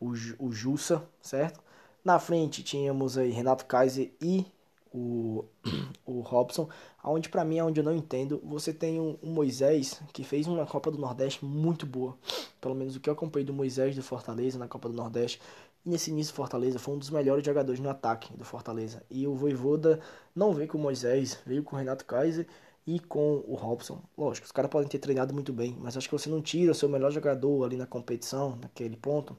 o, 0.01 0.13
o 0.39 0.53
Jussa, 0.53 1.03
certo? 1.21 1.61
Na 2.05 2.19
frente 2.19 2.63
tínhamos 2.63 3.19
aí 3.19 3.31
Renato 3.31 3.67
Kaiser 3.67 4.13
e 4.21 4.47
o, 4.93 5.45
o 6.07 6.21
Robson, 6.21 6.69
onde 7.03 7.29
para 7.29 7.45
mim 7.45 7.59
é 7.59 7.65
onde 7.65 7.81
eu 7.81 7.85
não 7.85 7.95
entendo. 7.95 8.41
Você 8.45 8.73
tem 8.73 9.01
um, 9.01 9.17
um, 9.23 9.31
Moisés 9.31 10.01
que 10.13 10.25
fez 10.25 10.47
uma 10.47 10.67
Copa 10.67 10.91
do 10.91 10.99
Nordeste 10.99 11.45
muito 11.45 11.87
boa, 11.87 12.17
pelo 12.61 12.75
menos 12.75 12.97
o 12.97 13.01
que 13.01 13.09
eu 13.09 13.15
acompanhei 13.15 13.47
do 13.47 13.53
Moisés 13.53 13.95
do 13.97 14.03
Fortaleza 14.03 14.59
na 14.59 14.69
Copa 14.69 14.89
do 14.89 14.95
Nordeste. 14.95 15.41
E 15.85 15.91
nesse 15.91 16.11
início 16.11 16.35
Fortaleza 16.35 16.79
foi 16.79 16.95
um 16.95 16.99
dos 16.99 17.11
melhores 17.11 17.45
jogadores 17.45 17.81
no 17.81 17.89
ataque 17.91 18.33
do 18.37 18.45
Fortaleza. 18.45 19.03
E 19.11 19.27
o 19.27 19.35
Voivoda 19.35 20.01
não 20.35 20.53
veio 20.53 20.69
com 20.69 20.79
o 20.79 20.81
Moisés, 20.81 21.39
veio 21.47 21.63
com 21.63 21.77
o 21.77 21.79
Renato 21.79 22.05
Kaiser 22.05 22.47
e 22.87 22.99
com 23.01 23.45
o 23.47 23.55
Robson. 23.55 24.03
Lógico, 24.17 24.47
os 24.47 24.53
caras 24.53 24.71
podem 24.71 24.89
ter 24.89 24.99
treinado 24.99 25.35
muito 25.35 25.53
bem, 25.53 25.77
mas 25.81 25.97
acho 25.97 26.09
que 26.09 26.13
você 26.19 26.29
não 26.31 26.41
tira 26.43 26.73
o 26.73 26.75
seu 26.75 26.89
melhor 26.89 27.11
jogador 27.11 27.65
ali 27.65 27.77
na 27.77 27.87
competição, 27.87 28.57
naquele 28.57 28.97
ponto, 28.97 29.37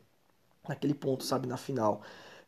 naquele 0.67 0.93
ponto, 0.93 1.23
sabe, 1.23 1.47
na 1.47 1.57
final. 1.57 2.01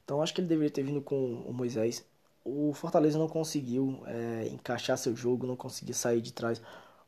Então 0.03 0.21
acho 0.21 0.33
que 0.33 0.41
ele 0.41 0.47
deveria 0.47 0.71
ter 0.71 0.83
vindo 0.83 1.01
com 1.01 1.15
o 1.47 1.53
Moisés. 1.53 2.05
O 2.43 2.73
Fortaleza 2.73 3.17
não 3.19 3.27
conseguiu 3.27 4.01
é, 4.07 4.47
encaixar 4.49 4.97
seu 4.97 5.15
jogo, 5.15 5.47
não 5.47 5.55
conseguia 5.55 5.93
sair 5.95 6.21
de 6.21 6.33
trás. 6.33 6.61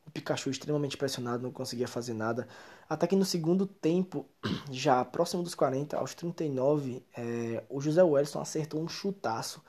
O 0.06 0.10
Pikachu 0.10 0.50
extremamente 0.50 0.96
pressionado, 0.96 1.42
não 1.42 1.50
conseguia 1.50 1.88
fazer 1.88 2.14
nada. 2.14 2.46
Até 2.88 3.06
que 3.06 3.16
no 3.16 3.24
segundo 3.24 3.66
tempo, 3.66 4.26
já 4.70 5.04
próximo 5.04 5.42
dos 5.42 5.54
40, 5.54 5.96
aos 5.96 6.14
39, 6.14 7.02
é, 7.16 7.64
o 7.68 7.80
José 7.80 8.02
Wellison 8.02 8.40
acertou 8.40 8.82
um 8.82 8.88
chutaço. 8.88 9.62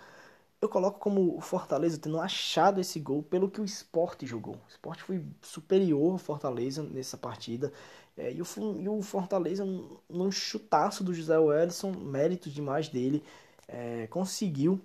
Eu 0.61 0.69
coloco 0.69 0.99
como 0.99 1.37
o 1.37 1.41
Fortaleza 1.41 1.97
tendo 1.97 2.19
achado 2.19 2.81
esse 2.81 2.99
gol 2.99 3.21
pelo 3.21 3.49
que 3.49 3.61
o 3.61 3.65
esporte 3.65 4.25
jogou. 4.25 4.55
O 4.55 4.69
esporte 4.69 5.03
foi 5.03 5.23
superior 5.41 6.13
ao 6.13 6.17
Fortaleza 6.17 6.81
nessa 6.83 7.17
partida. 7.17 7.71
É, 8.17 8.31
e, 8.31 8.41
o, 8.41 8.45
e 8.79 8.89
o 8.89 9.01
Fortaleza, 9.01 9.65
num 10.09 10.31
chutaço 10.31 11.03
do 11.03 11.13
José 11.13 11.37
Wellison, 11.37 11.91
méritos 11.91 12.53
demais 12.53 12.87
dele, 12.87 13.23
é, 13.67 14.07
conseguiu 14.07 14.81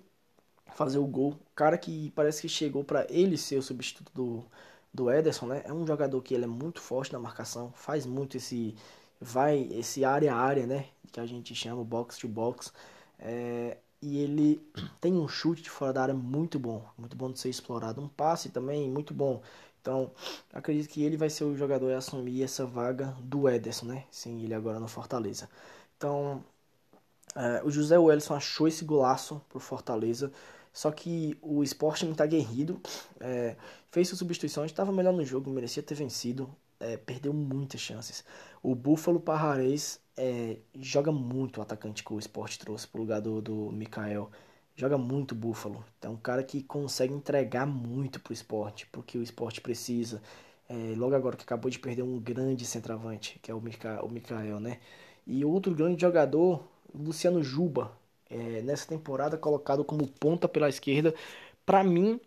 fazer 0.73 0.97
o 0.97 1.07
gol. 1.07 1.31
O 1.31 1.55
cara 1.55 1.77
que 1.77 2.11
parece 2.11 2.41
que 2.41 2.49
chegou 2.49 2.83
para 2.83 3.05
ele 3.09 3.37
ser 3.37 3.57
o 3.57 3.63
substituto 3.63 4.11
do, 4.13 4.45
do 4.93 5.09
Ederson, 5.11 5.47
né? 5.47 5.61
É 5.65 5.73
um 5.73 5.85
jogador 5.87 6.21
que 6.21 6.33
ele 6.33 6.45
é 6.45 6.47
muito 6.47 6.81
forte 6.81 7.13
na 7.13 7.19
marcação, 7.19 7.71
faz 7.75 8.05
muito 8.05 8.37
esse 8.37 8.75
vai 9.19 9.67
esse 9.71 10.03
área 10.05 10.33
a 10.33 10.37
área, 10.37 10.65
né? 10.67 10.85
Que 11.11 11.19
a 11.19 11.25
gente 11.25 11.53
chama 11.55 11.83
box 11.83 12.17
to 12.17 12.27
box. 12.27 12.71
É, 13.19 13.77
e 14.01 14.17
ele 14.19 14.61
tem 14.99 15.13
um 15.13 15.27
chute 15.27 15.61
de 15.63 15.69
fora 15.69 15.93
da 15.93 16.01
área 16.03 16.13
muito 16.13 16.59
bom, 16.59 16.83
muito 16.97 17.15
bom 17.15 17.31
de 17.31 17.39
ser 17.39 17.49
explorado. 17.49 18.01
Um 18.01 18.07
passe 18.07 18.49
também 18.49 18.89
muito 18.89 19.13
bom. 19.13 19.41
Então, 19.81 20.11
acredito 20.53 20.89
que 20.89 21.03
ele 21.03 21.17
vai 21.17 21.29
ser 21.29 21.43
o 21.43 21.55
jogador 21.55 21.91
a 21.93 21.97
assumir 21.97 22.43
essa 22.43 22.65
vaga 22.65 23.15
do 23.21 23.49
Ederson, 23.49 23.87
né? 23.87 24.05
Sim, 24.11 24.43
ele 24.43 24.53
agora 24.53 24.79
no 24.79 24.87
Fortaleza. 24.87 25.49
Então, 25.97 26.43
é, 27.35 27.61
o 27.63 27.71
José 27.71 27.97
Wellison 27.97 28.35
achou 28.35 28.67
esse 28.67 28.83
golaço 28.85 29.41
pro 29.49 29.59
Fortaleza. 29.59 30.31
Só 30.73 30.91
que 30.91 31.37
o 31.41 31.63
esporte 31.63 32.05
muito 32.05 32.21
aguerrido, 32.21 32.79
é, 33.19 33.55
fez 33.91 34.07
suas 34.07 34.19
substituições, 34.19 34.71
estava 34.71 34.91
melhor 34.91 35.13
no 35.13 35.25
jogo, 35.25 35.51
merecia 35.51 35.83
ter 35.83 35.95
vencido, 35.95 36.49
é, 36.79 36.97
perdeu 36.97 37.33
muitas 37.33 37.81
chances. 37.81 38.23
O 38.63 38.73
Búfalo 38.73 39.19
Parrares 39.19 39.99
é, 40.15 40.57
joga 40.79 41.11
muito 41.11 41.57
o 41.57 41.61
atacante 41.61 42.03
que 42.03 42.13
o 42.13 42.19
esporte 42.19 42.57
trouxe 42.59 42.87
pro 42.87 43.01
lugar 43.01 43.21
do, 43.21 43.41
do 43.41 43.71
Mikael 43.71 44.31
joga 44.75 44.97
muito 44.97 45.35
Buffalo. 45.35 45.83
É 46.01 46.09
um 46.09 46.17
cara 46.17 46.43
que 46.43 46.63
consegue 46.63 47.13
entregar 47.13 47.65
muito 47.65 48.19
pro 48.19 48.33
esporte, 48.33 48.87
porque 48.91 49.17
o 49.17 49.21
esporte 49.21 49.61
precisa. 49.61 50.21
É, 50.67 50.93
logo 50.95 51.15
agora 51.15 51.35
que 51.35 51.43
acabou 51.43 51.69
de 51.69 51.79
perder 51.79 52.01
um 52.01 52.19
grande 52.19 52.65
centroavante, 52.65 53.39
que 53.41 53.51
é 53.51 53.53
o, 53.53 53.61
Mika, 53.61 54.03
o 54.03 54.09
Mikael, 54.09 54.59
né? 54.59 54.79
E 55.27 55.45
outro 55.45 55.75
grande 55.75 56.01
jogador, 56.01 56.63
Luciano 56.93 57.43
Juba, 57.43 57.91
é, 58.31 58.61
nessa 58.63 58.87
temporada 58.87 59.37
colocado 59.37 59.83
como 59.85 60.07
ponta 60.07 60.47
pela 60.47 60.69
esquerda. 60.69 61.13
Para 61.65 61.83
mim, 61.83 62.19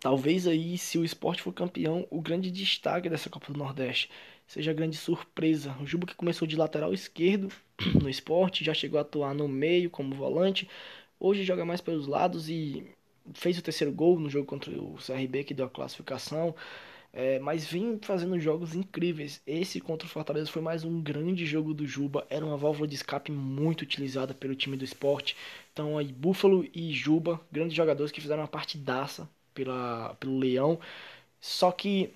talvez 0.00 0.46
aí, 0.46 0.78
se 0.78 0.98
o 0.98 1.04
esporte 1.04 1.42
for 1.42 1.52
campeão, 1.52 2.06
o 2.10 2.20
grande 2.20 2.50
destaque 2.50 3.08
dessa 3.08 3.30
Copa 3.30 3.52
do 3.52 3.58
Nordeste 3.58 4.10
seja 4.46 4.70
a 4.70 4.74
grande 4.74 4.96
surpresa. 4.96 5.76
O 5.80 5.86
Juba 5.86 6.06
que 6.06 6.14
começou 6.14 6.46
de 6.48 6.56
lateral 6.56 6.92
esquerdo 6.94 7.52
no 8.02 8.08
esporte, 8.08 8.64
já 8.64 8.74
chegou 8.74 8.98
a 8.98 9.02
atuar 9.02 9.34
no 9.34 9.48
meio 9.48 9.90
como 9.90 10.14
volante, 10.14 10.68
Hoje 11.24 11.44
joga 11.44 11.64
mais 11.64 11.80
pelos 11.80 12.08
lados 12.08 12.48
e 12.48 12.84
fez 13.32 13.56
o 13.56 13.62
terceiro 13.62 13.92
gol 13.92 14.18
no 14.18 14.28
jogo 14.28 14.44
contra 14.44 14.72
o 14.72 14.96
CRB 14.98 15.44
que 15.44 15.54
deu 15.54 15.66
a 15.66 15.70
classificação. 15.70 16.52
É, 17.14 17.38
mas 17.40 17.66
vem 17.66 17.98
fazendo 18.02 18.38
jogos 18.40 18.74
incríveis. 18.74 19.42
Esse 19.46 19.80
contra 19.80 20.06
o 20.06 20.10
Fortaleza 20.10 20.50
foi 20.50 20.62
mais 20.62 20.82
um 20.84 21.00
grande 21.02 21.44
jogo 21.44 21.74
do 21.74 21.86
Juba. 21.86 22.26
Era 22.30 22.44
uma 22.44 22.56
válvula 22.56 22.86
de 22.88 22.94
escape 22.94 23.30
muito 23.30 23.82
utilizada 23.82 24.32
pelo 24.34 24.54
time 24.56 24.76
do 24.76 24.84
esporte. 24.84 25.36
Então 25.72 25.98
aí 25.98 26.10
Búfalo 26.12 26.66
e 26.74 26.92
Juba, 26.92 27.40
grandes 27.50 27.74
jogadores 27.76 28.10
que 28.12 28.20
fizeram 28.20 28.42
uma 28.42 28.48
partidaça 28.48 29.28
pela, 29.52 30.14
pelo 30.14 30.38
Leão. 30.38 30.78
Só 31.40 31.72
que 31.72 32.14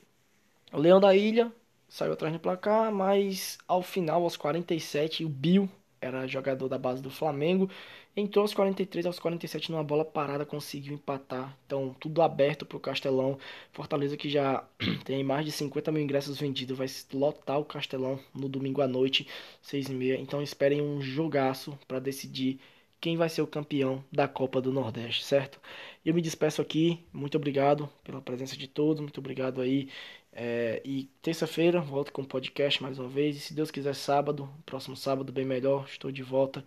o 0.73 0.79
Leão 0.79 1.01
da 1.01 1.15
Ilha 1.15 1.53
saiu 1.89 2.13
atrás 2.13 2.33
do 2.35 2.41
placar, 2.41 2.93
mas 2.93 3.59
ao 3.69 3.83
final, 3.83 4.23
aos 4.23 4.37
47, 4.37 5.25
o 5.25 5.29
Bill 5.29 5.69
era 6.01 6.27
jogador 6.27 6.69
da 6.69 6.79
base 6.79 7.03
do 7.03 7.11
Flamengo 7.11 7.71
Entrou 8.19 8.43
aos 8.43 8.55
43, 8.55 9.05
aos 9.05 9.19
47 9.19 9.71
numa 9.71 9.85
bola 9.85 10.03
parada, 10.03 10.47
conseguiu 10.47 10.95
empatar. 10.95 11.55
Então, 11.67 11.95
tudo 12.01 12.23
aberto 12.23 12.65
para 12.65 12.79
o 12.79 12.81
Castelão. 12.81 13.39
Fortaleza 13.73 14.17
que 14.17 14.31
já 14.31 14.65
tem 15.05 15.23
mais 15.23 15.45
de 15.45 15.53
50 15.53 15.93
mil 15.93 16.03
ingressos 16.03 16.39
vendidos, 16.39 16.79
vai 16.79 16.87
lotar 17.13 17.61
o 17.61 17.65
Castelão 17.65 18.19
no 18.35 18.49
domingo 18.49 18.81
à 18.81 18.89
noite, 18.89 19.29
6 19.61 19.91
e 19.91 19.93
meia. 19.93 20.19
Então, 20.19 20.41
esperem 20.43 20.81
um 20.81 21.03
jogaço 21.03 21.79
para 21.87 21.99
decidir 21.99 22.59
quem 22.99 23.19
vai 23.19 23.29
ser 23.29 23.43
o 23.43 23.47
campeão 23.47 24.03
da 24.11 24.27
Copa 24.27 24.63
do 24.63 24.73
Nordeste, 24.73 25.23
certo? 25.23 25.61
Eu 26.03 26.15
me 26.15 26.23
despeço 26.23 26.63
aqui, 26.63 27.05
muito 27.13 27.37
obrigado 27.37 27.87
pela 28.03 28.23
presença 28.23 28.57
de 28.57 28.67
todos, 28.67 29.03
muito 29.03 29.19
obrigado 29.19 29.61
aí. 29.61 29.91
É, 30.33 30.83
e 30.85 31.05
terça-feira 31.23 31.81
volto 31.81 32.13
com 32.13 32.23
o 32.23 32.27
podcast 32.27 32.83
mais 32.83 32.99
uma 32.99 33.09
vez. 33.09 33.37
E 33.37 33.41
se 33.41 33.55
Deus 33.55 33.71
quiser, 33.71 33.95
sábado, 33.95 34.49
próximo 34.65 34.97
sábado, 34.97 35.33
bem 35.33 35.45
melhor, 35.45 35.87
estou 35.87 36.11
de 36.11 36.23
volta 36.23 36.65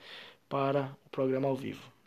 para 0.50 0.98
o 1.06 1.10
programa 1.10 1.48
ao 1.48 1.56
vivo. 1.56 1.99